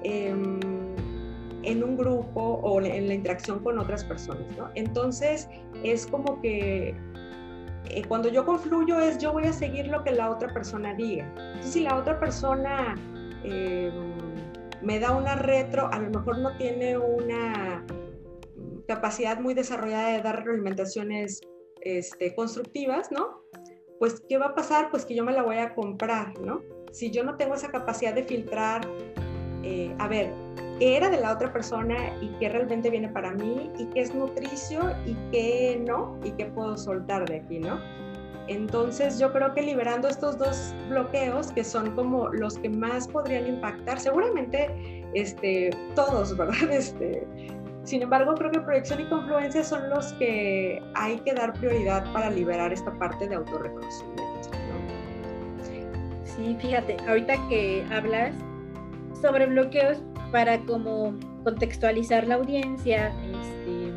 em, 0.04 0.61
en 1.64 1.83
un 1.83 1.96
grupo 1.96 2.40
o 2.40 2.80
en 2.80 3.09
la 3.09 3.14
interacción 3.14 3.59
con 3.59 3.76
otras 3.80 4.04
personas, 4.04 4.46
¿no? 4.56 4.70
Entonces 4.76 5.48
es 5.83 6.06
como 6.06 6.40
que 6.40 6.94
eh, 7.88 8.04
cuando 8.06 8.28
yo 8.28 8.46
confluyo 8.46 9.00
es 9.00 9.18
yo 9.18 9.33
voy 9.33 9.46
a 9.46 9.52
seguir 9.52 9.88
lo 9.88 10.04
que 10.04 10.12
la 10.12 10.30
otra 10.30 10.54
persona 10.54 10.94
diga. 10.94 11.24
Entonces 11.37 11.72
si 11.72 11.80
la 11.80 11.96
otra 11.96 12.20
persona 12.20 12.94
em, 13.42 14.19
me 14.82 14.98
da 14.98 15.12
una 15.12 15.36
retro, 15.36 15.88
a 15.92 15.98
lo 15.98 16.10
mejor 16.10 16.38
no 16.38 16.56
tiene 16.56 16.96
una 16.96 17.84
capacidad 18.86 19.38
muy 19.38 19.54
desarrollada 19.54 20.08
de 20.08 20.20
dar 20.20 20.44
realimentaciones 20.44 21.40
este, 21.82 22.34
constructivas, 22.34 23.10
¿no? 23.12 23.42
Pues, 23.98 24.22
¿qué 24.28 24.38
va 24.38 24.46
a 24.46 24.54
pasar? 24.54 24.90
Pues 24.90 25.04
que 25.04 25.14
yo 25.14 25.24
me 25.24 25.32
la 25.32 25.42
voy 25.42 25.58
a 25.58 25.74
comprar, 25.74 26.38
¿no? 26.40 26.62
Si 26.90 27.10
yo 27.10 27.22
no 27.22 27.36
tengo 27.36 27.54
esa 27.54 27.70
capacidad 27.70 28.14
de 28.14 28.24
filtrar, 28.24 28.80
eh, 29.62 29.94
a 29.98 30.08
ver, 30.08 30.32
qué 30.78 30.96
era 30.96 31.10
de 31.10 31.20
la 31.20 31.32
otra 31.34 31.52
persona 31.52 32.16
y 32.20 32.28
qué 32.40 32.48
realmente 32.48 32.90
viene 32.90 33.08
para 33.10 33.32
mí 33.32 33.70
y 33.78 33.84
qué 33.90 34.00
es 34.00 34.14
nutricio 34.14 34.80
y 35.06 35.14
qué 35.30 35.82
no 35.86 36.18
y 36.24 36.32
qué 36.32 36.46
puedo 36.46 36.76
soltar 36.76 37.28
de 37.28 37.36
aquí, 37.36 37.58
¿no? 37.58 37.78
Entonces 38.50 39.20
yo 39.20 39.32
creo 39.32 39.54
que 39.54 39.62
liberando 39.62 40.08
estos 40.08 40.36
dos 40.36 40.74
bloqueos, 40.88 41.52
que 41.52 41.62
son 41.62 41.94
como 41.94 42.28
los 42.30 42.58
que 42.58 42.68
más 42.68 43.06
podrían 43.06 43.46
impactar, 43.46 44.00
seguramente 44.00 45.04
este, 45.14 45.70
todos, 45.94 46.36
¿verdad? 46.36 46.68
Este, 46.72 47.24
sin 47.84 48.02
embargo, 48.02 48.34
creo 48.34 48.50
que 48.50 48.58
proyección 48.58 49.02
y 49.02 49.08
confluencia 49.08 49.62
son 49.62 49.88
los 49.88 50.12
que 50.14 50.82
hay 50.96 51.20
que 51.20 51.32
dar 51.32 51.52
prioridad 51.52 52.12
para 52.12 52.28
liberar 52.28 52.72
esta 52.72 52.92
parte 52.98 53.28
de 53.28 53.36
autorreconocimiento. 53.36 54.24
Sí, 56.24 56.56
fíjate, 56.60 56.96
ahorita 57.06 57.34
que 57.48 57.86
hablas 57.92 58.34
sobre 59.22 59.46
bloqueos, 59.46 60.02
para 60.32 60.58
como 60.60 61.14
contextualizar 61.44 62.26
la 62.26 62.34
audiencia, 62.36 63.08
este, 63.08 63.92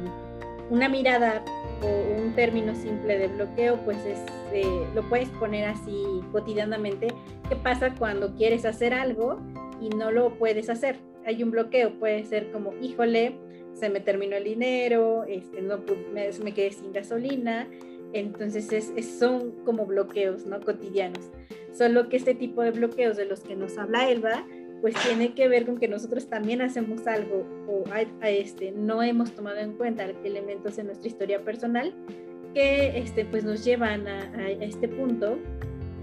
una 0.70 0.90
mirada 0.90 1.44
o 1.82 2.22
un 2.22 2.34
término 2.34 2.76
simple 2.76 3.18
de 3.18 3.28
bloqueo, 3.30 3.78
pues 3.86 3.98
es, 4.06 4.20
eh, 4.54 4.88
lo 4.94 5.08
puedes 5.10 5.30
poner 5.30 5.66
así 5.66 6.22
cotidianamente. 6.32 7.08
¿Qué 7.50 7.56
pasa 7.56 7.96
cuando 7.96 8.36
quieres 8.36 8.66
hacer 8.66 8.94
algo 8.94 9.40
y 9.82 9.90
no 9.90 10.12
lo 10.12 10.36
puedes 10.36 10.70
hacer? 10.70 10.98
Hay 11.26 11.42
un 11.42 11.52
bloqueo, 11.52 11.98
puede 12.00 12.24
ser 12.24 12.52
como, 12.52 12.74
híjole, 12.82 13.36
se 13.74 13.90
me 13.90 14.00
terminó 14.00 14.36
el 14.36 14.44
dinero, 14.44 15.24
este, 15.28 15.62
no, 15.62 15.80
me, 16.14 16.30
me 16.44 16.54
quedé 16.54 16.72
sin 16.72 16.94
gasolina. 16.94 17.68
Entonces 18.14 18.72
es, 18.72 19.18
son 19.18 19.52
como 19.66 19.86
bloqueos 19.86 20.46
¿no? 20.46 20.60
cotidianos. 20.62 21.32
Solo 21.76 22.08
que 22.10 22.18
este 22.18 22.36
tipo 22.36 22.62
de 22.62 22.72
bloqueos 22.72 23.18
de 23.18 23.26
los 23.26 23.40
que 23.42 23.56
nos 23.56 23.78
habla 23.80 24.10
Elba, 24.10 24.46
pues 24.82 24.94
tiene 25.08 25.34
que 25.34 25.48
ver 25.48 25.66
con 25.66 25.80
que 25.80 25.88
nosotros 25.88 26.28
también 26.28 26.62
hacemos 26.62 27.08
algo 27.08 27.48
o 27.68 27.84
a, 27.92 28.30
este, 28.30 28.72
no 28.72 29.02
hemos 29.02 29.32
tomado 29.32 29.58
en 29.58 29.74
cuenta 29.74 30.06
elementos 30.24 30.78
en 30.78 30.88
nuestra 30.88 31.08
historia 31.08 31.44
personal 31.44 31.96
que 32.54 32.98
este, 32.98 33.26
pues 33.26 33.44
nos 33.44 33.64
llevan 33.64 34.08
a, 34.08 34.50
este 34.62 34.88
punto 34.88 35.38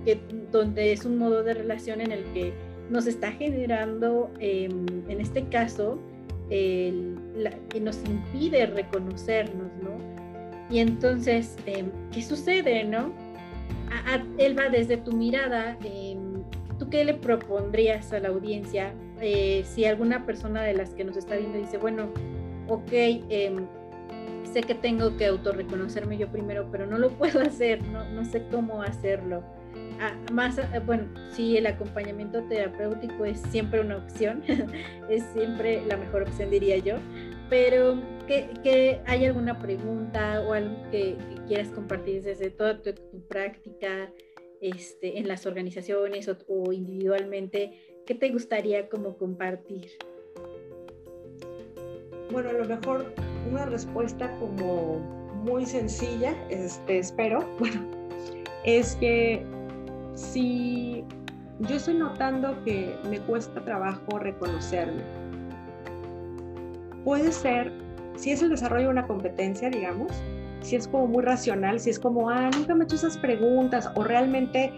que, 0.04 0.20
donde 0.50 0.92
es 0.92 1.04
un 1.04 1.18
modo 1.18 1.42
de 1.42 1.54
relación 1.54 2.00
en 2.00 2.12
el 2.12 2.24
que 2.32 2.52
nos 2.88 3.06
está 3.06 3.32
generando, 3.32 4.30
em, 4.40 4.86
en 5.08 5.20
este 5.20 5.44
caso, 5.48 5.98
el, 6.50 7.16
que 7.68 7.80
nos 7.80 7.98
impide 8.04 8.66
reconocernos, 8.66 9.70
¿no? 9.82 9.90
Y 10.68 10.80
entonces, 10.80 11.56
em, 11.66 11.90
¿qué 12.12 12.22
sucede, 12.22 12.84
no? 12.84 13.12
él 14.38 14.56
desde 14.70 14.98
tu 14.98 15.12
mirada, 15.12 15.76
eh, 15.84 16.16
¿tú 16.78 16.88
qué 16.88 17.04
le 17.04 17.14
propondrías 17.14 18.12
a 18.12 18.20
la 18.20 18.28
audiencia 18.28 18.94
eh, 19.20 19.64
si 19.66 19.84
alguna 19.84 20.24
persona 20.24 20.62
de 20.62 20.74
las 20.74 20.94
que 20.94 21.04
nos 21.04 21.16
está 21.16 21.36
viendo 21.36 21.58
dice, 21.58 21.76
bueno, 21.76 22.08
ok, 22.68 22.92
em, 22.92 23.66
sé 24.52 24.62
que 24.62 24.74
tengo 24.74 25.16
que 25.16 25.26
autorreconocerme 25.26 26.18
yo 26.18 26.28
primero, 26.28 26.68
pero 26.70 26.86
no 26.86 26.98
lo 26.98 27.10
puedo 27.18 27.40
hacer, 27.40 27.82
no, 27.88 28.08
no 28.10 28.24
sé 28.24 28.44
cómo 28.50 28.82
hacerlo? 28.82 29.42
Ah, 30.00 30.16
más, 30.32 30.58
eh, 30.58 30.64
bueno, 30.84 31.04
sí, 31.30 31.56
el 31.56 31.66
acompañamiento 31.66 32.42
terapéutico 32.44 33.24
es 33.24 33.40
siempre 33.50 33.80
una 33.80 33.98
opción, 33.98 34.42
es 35.08 35.22
siempre 35.34 35.84
la 35.86 35.96
mejor 35.96 36.22
opción, 36.22 36.50
diría 36.50 36.78
yo, 36.78 36.96
pero 37.50 38.00
¿qué, 38.26 39.00
hay 39.06 39.26
alguna 39.26 39.58
pregunta 39.58 40.42
o 40.46 40.52
algo 40.52 40.76
que, 40.90 41.16
quieras 41.46 41.68
compartir 41.68 42.22
desde 42.22 42.50
toda 42.50 42.80
tu 42.80 42.92
práctica? 43.28 44.12
Este, 44.60 45.18
en 45.18 45.26
las 45.26 45.46
organizaciones 45.46 46.28
o, 46.28 46.72
individualmente, 46.72 47.72
¿qué 48.04 48.14
te 48.14 48.28
gustaría 48.28 48.90
como 48.90 49.16
compartir? 49.16 49.88
Bueno, 52.30 52.50
a 52.50 52.52
lo 52.52 52.66
mejor 52.66 53.14
una 53.48 53.66
respuesta 53.66 54.30
como 54.38 54.98
muy 55.44 55.64
sencilla, 55.66 56.34
este, 56.48 56.98
espero, 56.98 57.44
bueno, 57.58 57.82
es 58.64 58.96
que 58.96 59.44
si 60.14 61.04
yo 61.60 61.76
estoy 61.76 61.94
notando 61.94 62.62
que 62.64 62.96
me 63.08 63.20
cuesta 63.20 63.64
trabajo 63.64 64.18
reconocerme, 64.18 65.02
puede 67.04 67.32
ser, 67.32 67.72
si 68.16 68.30
es 68.30 68.42
el 68.42 68.50
desarrollo 68.50 68.86
de 68.86 68.90
una 68.90 69.06
competencia, 69.06 69.70
digamos, 69.70 70.12
si 70.60 70.76
es 70.76 70.86
como 70.86 71.06
muy 71.06 71.22
racional, 71.22 71.80
si 71.80 71.90
es 71.90 71.98
como, 71.98 72.28
ah, 72.28 72.50
nunca 72.54 72.74
me 72.74 72.82
he 72.82 72.84
hecho 72.84 72.96
esas 72.96 73.16
preguntas, 73.18 73.90
o 73.94 74.04
realmente, 74.04 74.72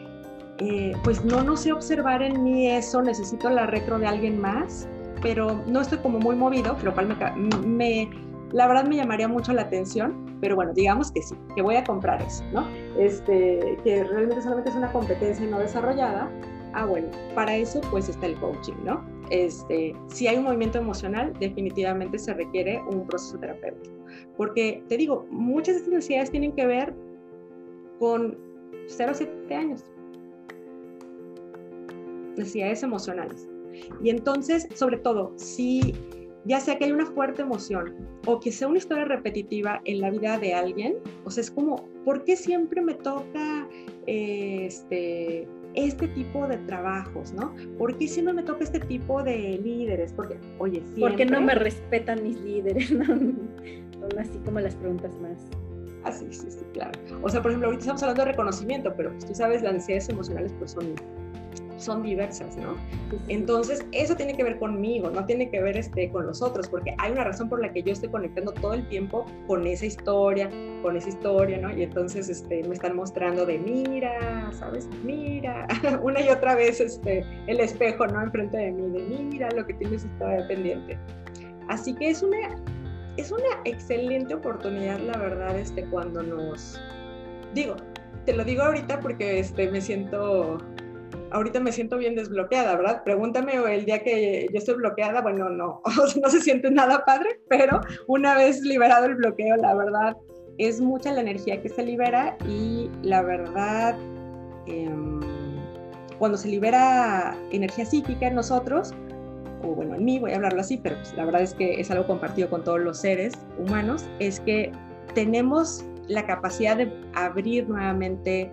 eh, 0.59 0.92
pues 1.03 1.25
no, 1.25 1.42
no 1.42 1.57
sé 1.57 1.72
observar 1.72 2.22
en 2.22 2.42
mí 2.44 2.68
eso, 2.68 3.03
necesito 3.03 3.51
la 3.51 3.66
retro 3.66 3.98
de 3.98 4.07
alguien 4.07 4.40
más, 4.40 4.88
pero 5.22 5.62
no 5.66 5.81
estoy 5.81 5.98
como 5.98 6.18
muy 6.18 6.37
movido, 6.37 6.77
lo 6.83 6.94
cual 6.94 7.16
me, 7.64 8.09
la 8.52 8.66
verdad 8.66 8.86
me 8.86 8.96
llamaría 8.96 9.28
mucho 9.28 9.52
la 9.52 9.62
atención, 9.62 10.36
pero 10.40 10.56
bueno, 10.56 10.72
digamos 10.74 11.10
que 11.10 11.22
sí, 11.22 11.34
que 11.54 11.62
voy 11.62 11.76
a 11.76 11.84
comprar 11.84 12.20
eso, 12.22 12.44
¿no? 12.52 12.66
Este, 12.98 13.78
que 13.82 14.04
realmente 14.04 14.42
solamente 14.42 14.70
es 14.70 14.76
una 14.76 14.92
competencia 14.92 15.46
no 15.46 15.58
desarrollada. 15.58 16.30
Ah, 16.74 16.86
bueno, 16.86 17.08
para 17.34 17.56
eso 17.56 17.80
pues 17.90 18.08
está 18.08 18.26
el 18.26 18.38
coaching, 18.40 18.74
¿no? 18.84 19.04
Este, 19.30 19.94
si 20.08 20.26
hay 20.26 20.36
un 20.36 20.44
movimiento 20.44 20.78
emocional, 20.78 21.32
definitivamente 21.38 22.18
se 22.18 22.34
requiere 22.34 22.82
un 22.90 23.06
proceso 23.06 23.38
terapéutico. 23.38 23.94
Porque 24.36 24.82
te 24.88 24.96
digo, 24.96 25.26
muchas 25.30 25.74
de 25.74 25.80
estas 25.80 25.94
necesidades 25.94 26.30
tienen 26.30 26.52
que 26.52 26.66
ver 26.66 26.94
con 27.98 28.36
0 28.86 29.10
a 29.10 29.14
7 29.14 29.54
años. 29.54 29.84
Necesidades 32.36 32.82
emocionales. 32.82 33.48
Y 34.02 34.10
entonces, 34.10 34.68
sobre 34.74 34.98
todo, 34.98 35.32
si 35.36 35.94
ya 36.44 36.61
sea 36.61 36.76
que 36.76 36.85
hay 36.85 36.92
una 36.92 37.07
fuerte 37.07 37.42
emoción 37.42 37.94
o 38.26 38.40
que 38.40 38.52
sea 38.52 38.68
una 38.68 38.78
historia 38.78 39.05
repetitiva 39.05 39.81
en 39.85 40.00
la 40.00 40.11
vida 40.11 40.38
de 40.38 40.55
alguien, 40.55 40.96
o 41.24 41.31
sea, 41.31 41.42
es 41.42 41.50
como, 41.50 41.88
¿por 42.05 42.24
qué 42.24 42.37
siempre 42.37 42.81
me 42.81 42.94
toca 42.94 43.68
este, 44.07 45.48
este 45.74 46.09
tipo 46.09 46.46
de 46.46 46.59
trabajos, 46.59 47.33
¿no? 47.33 47.55
¿Por 47.78 47.96
qué 47.98 48.09
siempre 48.09 48.35
me 48.35 48.42
toca 48.42 48.64
este 48.64 48.81
tipo 48.81 49.22
de 49.22 49.61
líderes? 49.62 50.12
Porque, 50.12 50.38
oye, 50.59 50.81
siempre... 50.81 51.00
Porque 51.00 51.26
no 51.26 51.40
me 51.40 51.55
respetan 51.55 52.22
mis 52.22 52.40
líderes, 52.40 52.90
¿no? 52.92 53.07
Son 53.07 54.18
así 54.18 54.38
como 54.44 54.61
las 54.61 54.74
preguntas 54.74 55.14
más. 55.20 55.38
Ah, 56.05 56.11
sí, 56.11 56.26
sí, 56.31 56.50
sí, 56.50 56.64
claro. 56.72 56.98
O 57.22 57.28
sea, 57.28 57.40
por 57.40 57.52
ejemplo, 57.52 57.68
ahorita 57.68 57.83
estamos 57.83 58.02
hablando 58.02 58.24
de 58.24 58.31
reconocimiento, 58.33 58.92
pero 58.96 59.11
pues, 59.12 59.24
tú 59.24 59.35
sabes, 59.35 59.62
las 59.62 59.74
necesidades 59.74 60.09
emocionales 60.09 60.52
pues 60.59 60.72
son 60.72 60.94
son 61.82 62.02
diversas, 62.02 62.56
¿no? 62.56 62.76
Entonces, 63.28 63.84
eso 63.92 64.16
tiene 64.16 64.36
que 64.36 64.44
ver 64.44 64.58
conmigo, 64.58 65.10
no 65.10 65.24
tiene 65.26 65.50
que 65.50 65.60
ver 65.60 65.76
este, 65.76 66.10
con 66.10 66.26
los 66.26 66.42
otros, 66.42 66.68
porque 66.68 66.94
hay 66.98 67.12
una 67.12 67.24
razón 67.24 67.48
por 67.48 67.60
la 67.60 67.72
que 67.72 67.82
yo 67.82 67.92
estoy 67.92 68.08
conectando 68.08 68.52
todo 68.52 68.74
el 68.74 68.86
tiempo 68.88 69.26
con 69.46 69.66
esa 69.66 69.86
historia, 69.86 70.50
con 70.82 70.96
esa 70.96 71.08
historia, 71.08 71.58
¿no? 71.58 71.76
Y 71.76 71.82
entonces 71.82 72.28
este, 72.28 72.62
me 72.64 72.74
están 72.74 72.96
mostrando 72.96 73.44
de, 73.44 73.58
mira, 73.58 74.50
¿sabes? 74.52 74.88
Mira, 75.04 75.66
una 76.02 76.20
y 76.20 76.28
otra 76.28 76.54
vez 76.54 76.80
este, 76.80 77.24
el 77.46 77.60
espejo, 77.60 78.06
¿no? 78.06 78.22
Enfrente 78.22 78.56
de 78.56 78.72
mí, 78.72 78.90
de, 78.90 79.02
mira 79.02 79.48
lo 79.50 79.66
que 79.66 79.74
tienes 79.74 80.04
historia 80.04 80.46
pendiente. 80.48 80.98
Así 81.68 81.94
que 81.94 82.10
es 82.10 82.22
una, 82.22 82.56
es 83.16 83.30
una 83.30 83.60
excelente 83.64 84.34
oportunidad, 84.34 84.98
la 85.00 85.18
verdad, 85.18 85.58
este, 85.58 85.84
cuando 85.86 86.22
nos... 86.22 86.80
Digo, 87.54 87.76
te 88.24 88.32
lo 88.32 88.44
digo 88.44 88.62
ahorita 88.62 89.00
porque 89.00 89.40
este, 89.40 89.70
me 89.70 89.80
siento 89.80 90.58
ahorita 91.32 91.60
me 91.60 91.72
siento 91.72 91.98
bien 91.98 92.14
desbloqueada, 92.14 92.76
¿verdad? 92.76 93.02
Pregúntame 93.04 93.54
el 93.54 93.84
día 93.84 94.02
que 94.02 94.48
yo 94.52 94.58
estoy 94.58 94.74
bloqueada, 94.74 95.20
bueno, 95.20 95.48
no, 95.50 95.82
no 96.22 96.30
se 96.30 96.40
siente 96.40 96.70
nada 96.70 97.04
padre, 97.04 97.40
pero 97.48 97.80
una 98.06 98.36
vez 98.36 98.60
liberado 98.62 99.06
el 99.06 99.16
bloqueo, 99.16 99.56
la 99.56 99.74
verdad, 99.74 100.16
es 100.58 100.80
mucha 100.80 101.12
la 101.12 101.20
energía 101.20 101.60
que 101.62 101.68
se 101.68 101.82
libera 101.82 102.36
y 102.46 102.90
la 103.02 103.22
verdad, 103.22 103.96
em, 104.66 105.20
cuando 106.18 106.36
se 106.36 106.48
libera 106.48 107.36
energía 107.50 107.86
psíquica 107.86 108.28
en 108.28 108.34
nosotros, 108.34 108.92
o 109.62 109.68
bueno, 109.68 109.94
en 109.94 110.04
mí, 110.04 110.18
voy 110.18 110.32
a 110.32 110.36
hablarlo 110.36 110.60
así, 110.60 110.76
pero 110.76 110.96
pues, 110.96 111.14
la 111.14 111.24
verdad 111.24 111.42
es 111.42 111.54
que 111.54 111.80
es 111.80 111.90
algo 111.90 112.06
compartido 112.06 112.50
con 112.50 112.64
todos 112.64 112.80
los 112.80 112.98
seres 112.98 113.34
humanos, 113.58 114.04
es 114.18 114.40
que 114.40 114.72
tenemos 115.14 115.84
la 116.08 116.26
capacidad 116.26 116.76
de 116.76 116.92
abrir 117.14 117.68
nuevamente 117.68 118.50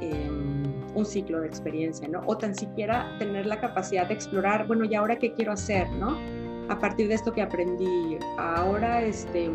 eh, 0.00 0.61
un 0.94 1.04
ciclo 1.04 1.40
de 1.40 1.46
experiencia, 1.46 2.08
¿no? 2.08 2.20
O 2.26 2.36
tan 2.36 2.54
siquiera 2.54 3.16
tener 3.18 3.46
la 3.46 3.60
capacidad 3.60 4.06
de 4.06 4.14
explorar, 4.14 4.66
bueno, 4.66 4.84
¿y 4.84 4.94
ahora 4.94 5.16
qué 5.16 5.32
quiero 5.32 5.52
hacer, 5.52 5.88
¿no? 5.92 6.16
A 6.68 6.78
partir 6.78 7.08
de 7.08 7.14
esto 7.14 7.32
que 7.32 7.42
aprendí, 7.42 8.18
ahora, 8.38 9.02
este, 9.02 9.50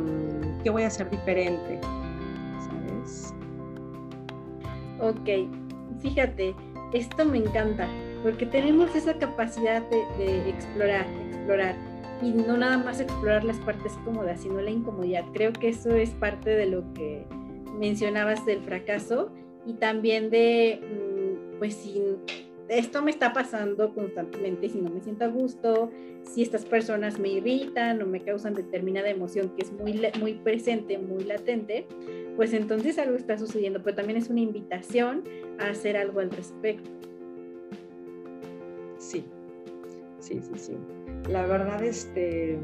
¿qué 0.64 0.70
voy 0.70 0.84
a 0.84 0.88
hacer 0.88 1.10
diferente? 1.10 1.80
¿Sabes? 2.60 3.34
Ok, 5.00 5.50
fíjate, 6.02 6.56
esto 6.94 7.26
me 7.26 7.38
encanta, 7.38 7.88
porque 8.24 8.46
tenemos 8.46 8.96
esa 8.96 9.14
capacidad 9.14 9.82
de, 9.90 10.06
de 10.18 10.50
explorar, 10.50 11.06
explorar, 11.30 11.76
y 12.22 12.32
no 12.32 12.58
nada 12.58 12.78
más 12.78 13.00
explorar 13.00 13.44
las 13.44 13.58
partes 13.58 13.94
cómodas, 14.04 14.42
sino 14.42 14.60
la 14.60 14.72
incomodidad. 14.72 15.24
Creo 15.34 15.54
que 15.54 15.70
eso 15.70 15.92
es 15.92 16.10
parte 16.12 16.50
de 16.50 16.66
lo 16.66 16.94
que 16.94 17.26
mencionabas 17.80 18.44
del 18.46 18.62
fracaso 18.64 19.30
y 19.68 19.74
también 19.74 20.30
de 20.32 20.82
pues 21.60 21.76
si 21.76 22.02
esto 22.70 23.02
me 23.02 23.12
está 23.12 23.34
pasando 23.34 23.94
constantemente, 23.94 24.70
si 24.70 24.80
no 24.80 24.90
me 24.90 25.02
siento 25.02 25.26
a 25.26 25.28
gusto, 25.28 25.90
si 26.24 26.42
estas 26.42 26.66
personas 26.66 27.18
me 27.20 27.30
irritan 27.30 28.02
o 28.02 28.06
me 28.06 28.22
causan 28.22 28.54
determinada 28.54 29.10
emoción 29.10 29.54
que 29.56 29.64
es 29.64 29.72
muy, 29.72 30.02
muy 30.20 30.34
presente, 30.34 30.98
muy 30.98 31.24
latente, 31.24 31.88
pues 32.36 32.54
entonces 32.54 33.00
algo 33.00 33.16
está 33.16 33.38
sucediendo, 33.38 33.82
pero 33.84 33.96
también 33.96 34.18
es 34.18 34.30
una 34.30 34.42
invitación 34.42 35.24
a 35.60 35.70
hacer 35.70 35.96
algo 35.96 36.20
al 36.20 36.30
respecto. 36.30 36.90
Sí, 38.98 39.24
sí, 40.20 40.42
sí, 40.42 40.60
sí. 40.60 40.78
La 41.30 41.46
verdad, 41.46 41.84
este, 41.84 42.60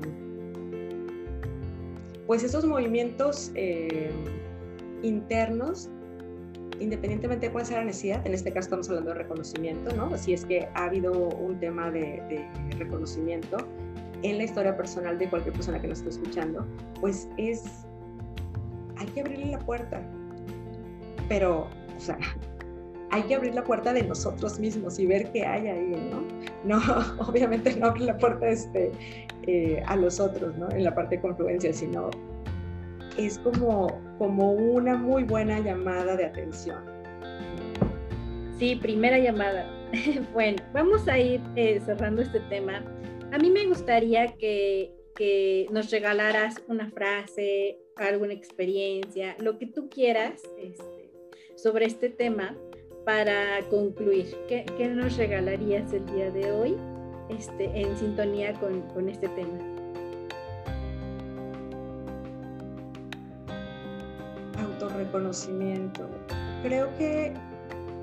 pues 2.28 2.44
esos 2.44 2.66
movimientos 2.66 3.52
eh, 3.56 4.12
internos 5.02 5.90
independientemente 6.80 7.48
de 7.48 7.52
cuál 7.52 7.66
sea 7.66 7.80
la 7.80 7.86
necesidad, 7.86 8.26
en 8.26 8.34
este 8.34 8.52
caso 8.52 8.66
estamos 8.66 8.90
hablando 8.90 9.12
de 9.12 9.18
reconocimiento, 9.18 9.96
¿no? 9.96 10.18
Si 10.18 10.34
es 10.34 10.46
que 10.46 10.68
ha 10.74 10.86
habido 10.86 11.12
un 11.12 11.60
tema 11.60 11.92
de, 11.92 12.46
reconocimiento 12.78 13.58
en 14.22 14.38
la 14.38 14.44
historia 14.44 14.76
personal 14.76 15.18
de 15.18 15.30
cualquier 15.30 15.54
persona 15.54 15.82
que 15.82 15.88
nos 15.88 16.00
esté 16.00 16.12
escuchando, 16.12 16.66
pues 17.00 17.28
es, 17.38 17.64
hay 18.98 19.08
que 19.08 19.22
abrirle 19.22 19.48
la 19.48 19.60
puerta, 19.60 20.02
pero, 21.28 21.68
o 21.96 22.00
sea, 22.00 22.18
hay 23.12 23.24
que 23.24 23.36
abrir 23.36 23.54
la 23.54 23.64
puerta 23.64 23.94
de 23.94 24.04
nosotros 24.04 24.60
mismos 24.60 24.98
y 24.98 25.06
ver 25.06 25.32
qué 25.32 25.46
hay 25.46 25.68
ahí, 25.68 26.10
¿no? 26.12 26.24
No, 26.64 26.82
obviamente 27.28 27.76
no 27.76 27.88
abrir 27.88 28.06
la 28.06 28.18
puerta 28.18 28.48
este, 28.48 28.92
eh, 29.46 29.84
a 29.86 29.96
los 29.96 30.20
otros, 30.20 30.58
¿no? 30.58 30.70
En 30.72 30.84
la 30.84 30.96
parte 30.96 31.18
de 31.18 31.22
confluencia, 31.22 31.74
sino 31.74 32.10
es 33.18 33.38
como, 33.40 33.88
como 34.24 34.54
una 34.54 34.96
muy 34.96 35.26
buena 35.26 35.60
llamada 35.60 36.16
de 36.16 36.24
atención. 36.24 36.82
Sí, 38.58 38.78
primera 38.78 39.20
llamada. 39.20 39.70
bueno, 40.34 40.64
vamos 40.72 41.10
a 41.10 41.20
ir 41.20 41.42
eh, 41.58 41.82
cerrando 41.86 42.22
este 42.22 42.40
tema. 42.40 42.86
A 43.34 43.38
mí 43.38 43.52
me 43.52 43.68
gustaría 43.68 44.28
que, 44.38 44.96
nos 45.72 45.92
regalaras 45.92 46.64
una 46.70 46.90
frase, 46.90 47.78
alguna 47.98 48.32
experiencia, 48.32 49.36
lo 49.40 49.58
que 49.58 49.66
tú 49.66 49.90
quieras 49.90 50.42
este, 50.58 51.12
sobre 51.58 51.86
este 51.86 52.08
tema 52.08 52.56
para 53.04 53.60
concluir. 53.70 54.38
¿Qué, 54.48 54.88
nos 54.88 55.18
regalarías 55.18 55.92
el 55.92 56.06
día 56.06 56.32
de 56.32 56.50
hoy 56.50 56.78
este, 57.28 57.66
en 57.66 57.98
sintonía 57.98 58.54
con, 58.54 58.84
con 58.94 59.10
este 59.10 59.28
tema? 59.28 59.73
Reconocimiento. 64.80 66.08
Creo 66.64 66.96
que, 66.98 67.34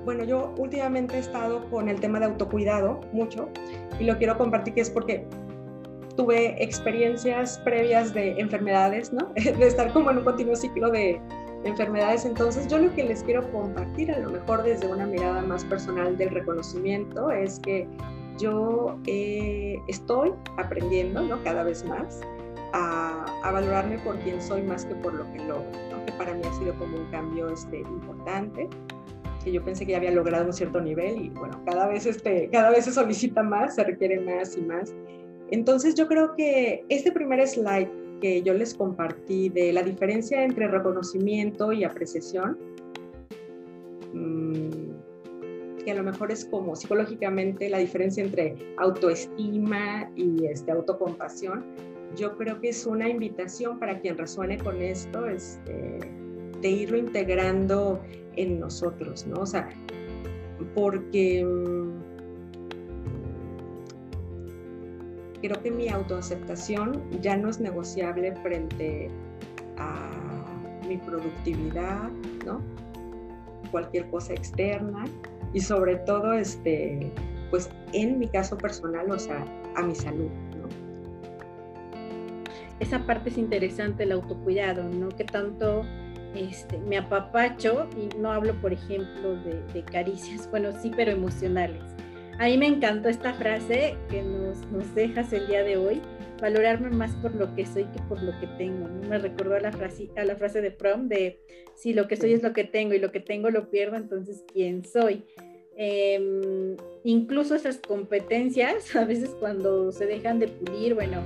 bueno, 0.05 0.23
yo 0.23 0.53
últimamente 0.57 1.15
he 1.15 1.19
estado 1.19 1.69
con 1.69 1.89
el 1.89 1.99
tema 1.99 2.19
de 2.19 2.25
autocuidado 2.25 3.01
mucho 3.11 3.49
y 3.99 4.05
lo 4.05 4.17
quiero 4.17 4.37
compartir 4.37 4.73
que 4.73 4.81
es 4.81 4.89
porque 4.89 5.25
tuve 6.15 6.61
experiencias 6.61 7.59
previas 7.59 8.13
de 8.13 8.39
enfermedades, 8.39 9.11
¿no? 9.13 9.31
De 9.35 9.67
estar 9.67 9.91
como 9.93 10.11
en 10.11 10.19
un 10.19 10.23
continuo 10.23 10.55
ciclo 10.55 10.89
de 10.89 11.19
enfermedades. 11.63 12.25
Entonces, 12.25 12.67
yo 12.67 12.79
lo 12.79 12.93
que 12.93 13.03
les 13.03 13.23
quiero 13.23 13.49
compartir, 13.51 14.11
a 14.11 14.19
lo 14.19 14.29
mejor 14.29 14.63
desde 14.63 14.87
una 14.87 15.05
mirada 15.05 15.41
más 15.41 15.63
personal 15.65 16.17
del 16.17 16.29
reconocimiento, 16.29 17.31
es 17.31 17.59
que 17.59 17.87
yo 18.37 18.97
eh, 19.07 19.77
estoy 19.87 20.31
aprendiendo, 20.57 21.21
¿no? 21.21 21.41
Cada 21.43 21.63
vez 21.63 21.85
más 21.85 22.21
a, 22.73 23.25
a, 23.43 23.51
valorarme 23.51 23.97
por 23.99 24.17
quien 24.19 24.41
soy 24.41 24.61
más 24.61 24.85
que 24.85 24.95
por 24.95 25.13
lo 25.13 25.31
que 25.33 25.39
logro 25.39 25.91
que 26.05 26.11
para 26.13 26.33
mí 26.33 26.41
ha 26.45 26.53
sido 26.53 26.73
como 26.75 26.97
un 26.97 27.05
cambio 27.11 27.49
este, 27.49 27.79
importante, 27.79 28.67
que 29.43 29.51
yo 29.51 29.63
pensé 29.63 29.85
que 29.85 29.91
ya 29.91 29.97
había 29.97 30.11
logrado 30.11 30.45
un 30.45 30.53
cierto 30.53 30.79
nivel 30.81 31.25
y 31.25 31.29
bueno, 31.29 31.61
cada 31.65 31.87
vez, 31.87 32.05
este, 32.05 32.49
cada 32.51 32.69
vez 32.69 32.85
se 32.85 32.91
solicita 32.91 33.43
más, 33.43 33.75
se 33.75 33.83
requiere 33.83 34.19
más 34.19 34.57
y 34.57 34.61
más. 34.61 34.93
Entonces 35.49 35.95
yo 35.95 36.07
creo 36.07 36.35
que 36.35 36.85
este 36.89 37.11
primer 37.11 37.45
slide 37.47 37.89
que 38.21 38.41
yo 38.43 38.53
les 38.53 38.73
compartí 38.73 39.49
de 39.49 39.73
la 39.73 39.81
diferencia 39.81 40.43
entre 40.43 40.67
reconocimiento 40.67 41.71
y 41.73 41.83
apreciación, 41.83 42.57
mmm, 44.13 44.91
que 45.83 45.91
a 45.91 45.95
lo 45.95 46.03
mejor 46.03 46.31
es 46.31 46.45
como 46.45 46.75
psicológicamente 46.75 47.67
la 47.67 47.79
diferencia 47.79 48.23
entre 48.23 48.55
autoestima 48.77 50.11
y 50.15 50.45
este, 50.45 50.71
autocompasión, 50.71 51.65
yo 52.15 52.37
creo 52.37 52.59
que 52.59 52.69
es 52.69 52.85
una 52.85 53.07
invitación 53.07 53.79
para 53.79 53.99
quien 53.99 54.17
resuene 54.17 54.57
con 54.57 54.81
esto, 54.81 55.27
este, 55.27 55.99
de 56.61 56.69
irlo 56.69 56.97
integrando 56.97 58.01
en 58.35 58.59
nosotros, 58.59 59.25
¿no? 59.27 59.41
O 59.41 59.45
sea, 59.45 59.69
porque 60.75 61.43
mm, 61.45 61.91
creo 65.41 65.61
que 65.61 65.71
mi 65.71 65.89
autoaceptación 65.89 67.01
ya 67.21 67.37
no 67.37 67.49
es 67.49 67.59
negociable 67.59 68.35
frente 68.37 69.09
a 69.77 70.11
mi 70.87 70.97
productividad, 70.97 72.09
¿no? 72.45 72.61
Cualquier 73.71 74.09
cosa 74.09 74.33
externa 74.33 75.05
y 75.53 75.61
sobre 75.61 75.95
todo, 75.97 76.33
este, 76.33 77.11
pues 77.49 77.69
en 77.93 78.19
mi 78.19 78.27
caso 78.27 78.57
personal, 78.57 79.09
o 79.11 79.19
sea, 79.19 79.45
a 79.75 79.81
mi 79.81 79.95
salud 79.95 80.29
esa 82.81 83.05
parte 83.05 83.29
es 83.29 83.37
interesante, 83.37 84.03
el 84.03 84.11
autocuidado, 84.11 84.83
¿no? 84.83 85.09
Que 85.09 85.23
tanto 85.23 85.85
este, 86.35 86.79
me 86.79 86.97
apapacho 86.97 87.87
y 87.95 88.17
no 88.17 88.31
hablo, 88.31 88.59
por 88.59 88.73
ejemplo, 88.73 89.35
de, 89.43 89.83
caricias, 89.83 90.47
bueno, 90.51 90.71
sí, 90.81 90.91
pero 90.95 91.11
emocionales. 91.11 91.83
A 92.39 92.45
mí 92.45 92.57
me 92.57 92.65
encantó 92.65 93.07
esta 93.07 93.33
frase 93.33 93.95
que 94.09 94.23
nos, 94.23 94.65
nos 94.71 94.95
dejas 94.95 95.31
el 95.31 95.45
día 95.47 95.63
de 95.63 95.77
hoy, 95.77 96.01
valorarme 96.41 96.89
más 96.89 97.13
por 97.17 97.35
lo 97.35 97.53
que 97.53 97.67
soy 97.67 97.83
que 97.83 98.01
por 98.09 98.21
lo 98.23 98.37
que 98.39 98.47
tengo. 98.57 98.87
Me 99.07 99.19
recordó 99.19 99.55
a 99.55 99.59
la, 99.59 99.71
frase, 99.71 100.09
a 100.17 100.25
la 100.25 100.35
frase 100.35 100.59
de 100.61 100.71
Prom 100.71 101.07
de 101.07 101.39
si 101.75 101.93
lo 101.93 102.07
que 102.07 102.15
soy 102.15 102.33
es 102.33 102.41
lo 102.41 102.51
que 102.51 102.63
tengo 102.63 102.95
y 102.95 102.99
lo 102.99 103.11
que 103.11 103.19
tengo 103.19 103.51
lo 103.51 103.69
pierdo, 103.69 103.95
entonces 103.95 104.43
¿quién 104.51 104.83
soy? 104.83 105.23
Em, 105.77 106.77
incluso 107.03 107.53
esas 107.53 107.77
competencias, 107.77 108.95
a 108.95 109.05
veces 109.05 109.29
cuando 109.39 109.91
se 109.91 110.07
dejan 110.07 110.39
de 110.39 110.47
pulir, 110.47 110.95
bueno, 110.95 111.21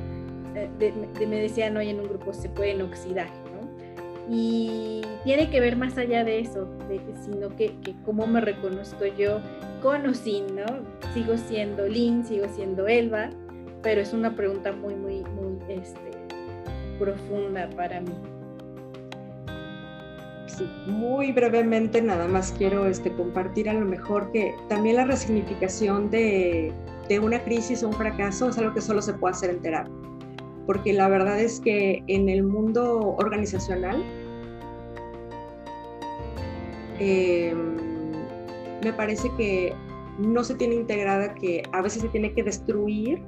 eh, 0.56 1.26
me 1.28 1.42
decían 1.42 1.76
hoy 1.78 1.90
en 1.90 2.00
un 2.00 2.08
grupo 2.08 2.34
se 2.34 2.50
pueden 2.50 2.82
oxidar, 2.82 3.28
¿no? 3.54 4.34
Y 4.34 5.02
tiene 5.24 5.50
que 5.50 5.60
ver 5.60 5.76
más 5.76 5.98
allá 5.98 6.24
de 6.24 6.40
eso, 6.40 6.66
de, 6.88 7.02
sino 7.24 7.56
que, 7.56 7.76
cómo 8.06 8.26
me 8.26 8.42
reconozco 8.42 9.06
yo 9.06 9.40
con 9.82 10.06
o 10.08 10.14
sin. 10.14 10.46
Sigo 11.14 11.38
siendo 11.38 11.88
Lynn, 11.88 12.26
sigo 12.26 12.46
siendo 12.56 12.88
Elba, 12.88 13.30
pero 13.84 14.02
es 14.02 14.14
una 14.14 14.36
pregunta 14.36 14.72
muy, 14.72 14.96
muy, 14.96 15.24
muy 15.24 15.58
este, 15.70 16.12
profunda 16.98 17.70
para 17.76 18.02
mí. 18.02 18.14
Muy 20.88 21.34
brevemente 21.34 22.02
nada 22.02 22.28
más 22.28 22.54
quiero 22.58 22.88
este, 22.88 23.12
compartir 23.12 23.70
a 23.70 23.74
lo 23.74 23.86
mejor 23.86 24.32
que 24.32 24.56
también 24.70 24.96
la 24.96 25.06
resignificación 25.06 26.10
de, 26.10 26.72
de 27.10 27.20
una 27.20 27.44
crisis 27.44 27.84
o 27.84 27.90
un 27.90 27.94
fracaso 27.94 28.50
es 28.50 28.58
algo 28.58 28.74
que 28.74 28.82
solo 28.82 29.02
se 29.02 29.14
puede 29.14 29.34
hacer 29.34 29.50
en 29.50 29.62
terapia. 29.62 30.05
Porque 30.66 30.94
la 30.94 31.08
verdad 31.08 31.40
es 31.40 31.60
que 31.60 32.04
en 32.08 32.30
el 32.30 32.44
mundo 32.44 33.16
organizacional 33.18 34.04
em, 37.00 38.12
me 38.84 38.94
parece 38.94 39.30
que 39.38 39.74
no 40.20 40.44
se 40.44 40.56
tiene 40.56 40.76
integrada 40.76 41.36
que 41.36 41.64
a 41.72 41.82
veces 41.82 42.02
se 42.02 42.10
tiene 42.10 42.34
que 42.34 42.44
destruir, 42.44 43.22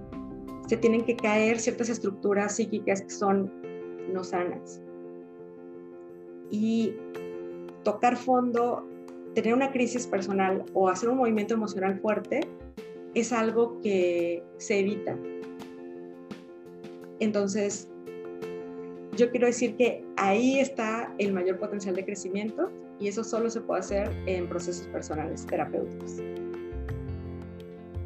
se 0.68 0.78
tienen 0.78 1.04
que 1.04 1.16
caer 1.16 1.60
ciertas 1.60 1.90
estructuras 1.90 2.56
psíquicas 2.56 3.02
que 3.02 3.10
son 3.10 3.52
no 4.12 4.24
sanas 4.24 4.82
y 6.50 6.94
tocar 7.84 8.16
fondo, 8.18 8.86
tener 9.34 9.54
una 9.54 9.72
crisis 9.72 10.08
personal 10.08 10.64
o 10.74 10.90
hacer 10.90 11.10
un 11.10 11.18
movimiento 11.18 11.54
emocional 11.54 12.00
fuerte 12.00 12.42
es 13.14 13.32
algo 13.32 13.80
que 13.82 14.44
se 14.58 14.80
evita. 14.80 15.18
Entonces, 17.20 17.90
yo 19.16 19.32
quiero 19.32 19.48
decir 19.48 19.76
que 19.76 20.04
ahí 20.16 20.60
está 20.60 21.14
el 21.18 21.34
mayor 21.34 21.58
potencial 21.58 21.96
de 21.96 22.06
crecimiento 22.06 22.72
y 23.00 23.08
eso 23.08 23.24
solo 23.24 23.50
se 23.50 23.62
puede 23.62 23.80
hacer 23.80 24.12
en 24.28 24.48
procesos 24.48 24.88
personales 24.88 25.46
terapéuticos. 25.46 26.22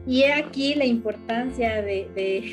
Y 0.08 0.24
aquí 0.24 0.74
la 0.74 0.86
importancia 0.86 1.82
de, 1.82 2.10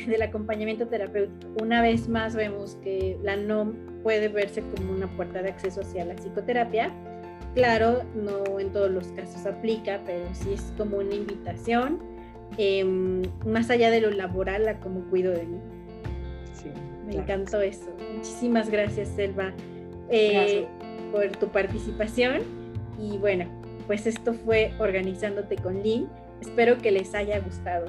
del 0.06 0.22
acompañamiento 0.22 0.86
terapéutico. 0.86 1.50
Una 1.62 1.80
vez 1.80 2.08
más 2.08 2.34
vemos 2.34 2.76
que 2.82 3.16
la 3.22 3.36
NOM 3.36 3.74
puede 4.02 4.28
verse 4.28 4.62
como 4.76 4.92
una 4.92 5.06
puerta 5.16 5.42
de 5.42 5.50
acceso 5.50 5.80
hacia 5.80 6.04
la 6.04 6.14
psicoterapia. 6.14 6.92
Claro, 7.54 8.02
no 8.14 8.60
en 8.60 8.70
todos 8.72 8.90
los 8.90 9.08
casos 9.08 9.46
aplica, 9.46 10.00
pero 10.04 10.26
sí 10.34 10.52
es 10.52 10.72
como 10.76 10.98
una 10.98 11.14
invitación, 11.14 11.98
em, 12.58 13.22
más 13.46 13.70
allá 13.70 13.90
de 13.90 14.02
lo 14.02 14.10
laboral, 14.10 14.68
a 14.68 14.78
cómo 14.80 15.08
cuido 15.08 15.32
de 15.32 15.46
mí. 15.46 15.58
Me 17.06 17.16
encantó 17.16 17.60
eso. 17.60 17.86
Muchísimas 18.14 18.70
gracias, 18.70 19.08
Selva, 19.08 19.52
eh, 20.10 20.66
por 21.12 21.30
tu 21.36 21.48
participación. 21.48 22.42
Y 22.98 23.16
bueno, 23.18 23.46
pues 23.86 24.06
esto 24.06 24.34
fue 24.34 24.72
Organizándote 24.78 25.56
con 25.56 25.82
Lynn. 25.82 26.08
Espero 26.40 26.78
que 26.78 26.90
les 26.90 27.14
haya 27.14 27.40
gustado. 27.40 27.86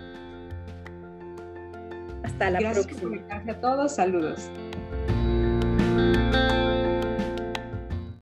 Hasta 2.23 2.49
la 2.49 2.59
gracias 2.59 2.87
próxima. 2.87 3.21
Gracias 3.27 3.57
a 3.57 3.61
todos. 3.61 3.95
Saludos. 3.95 4.49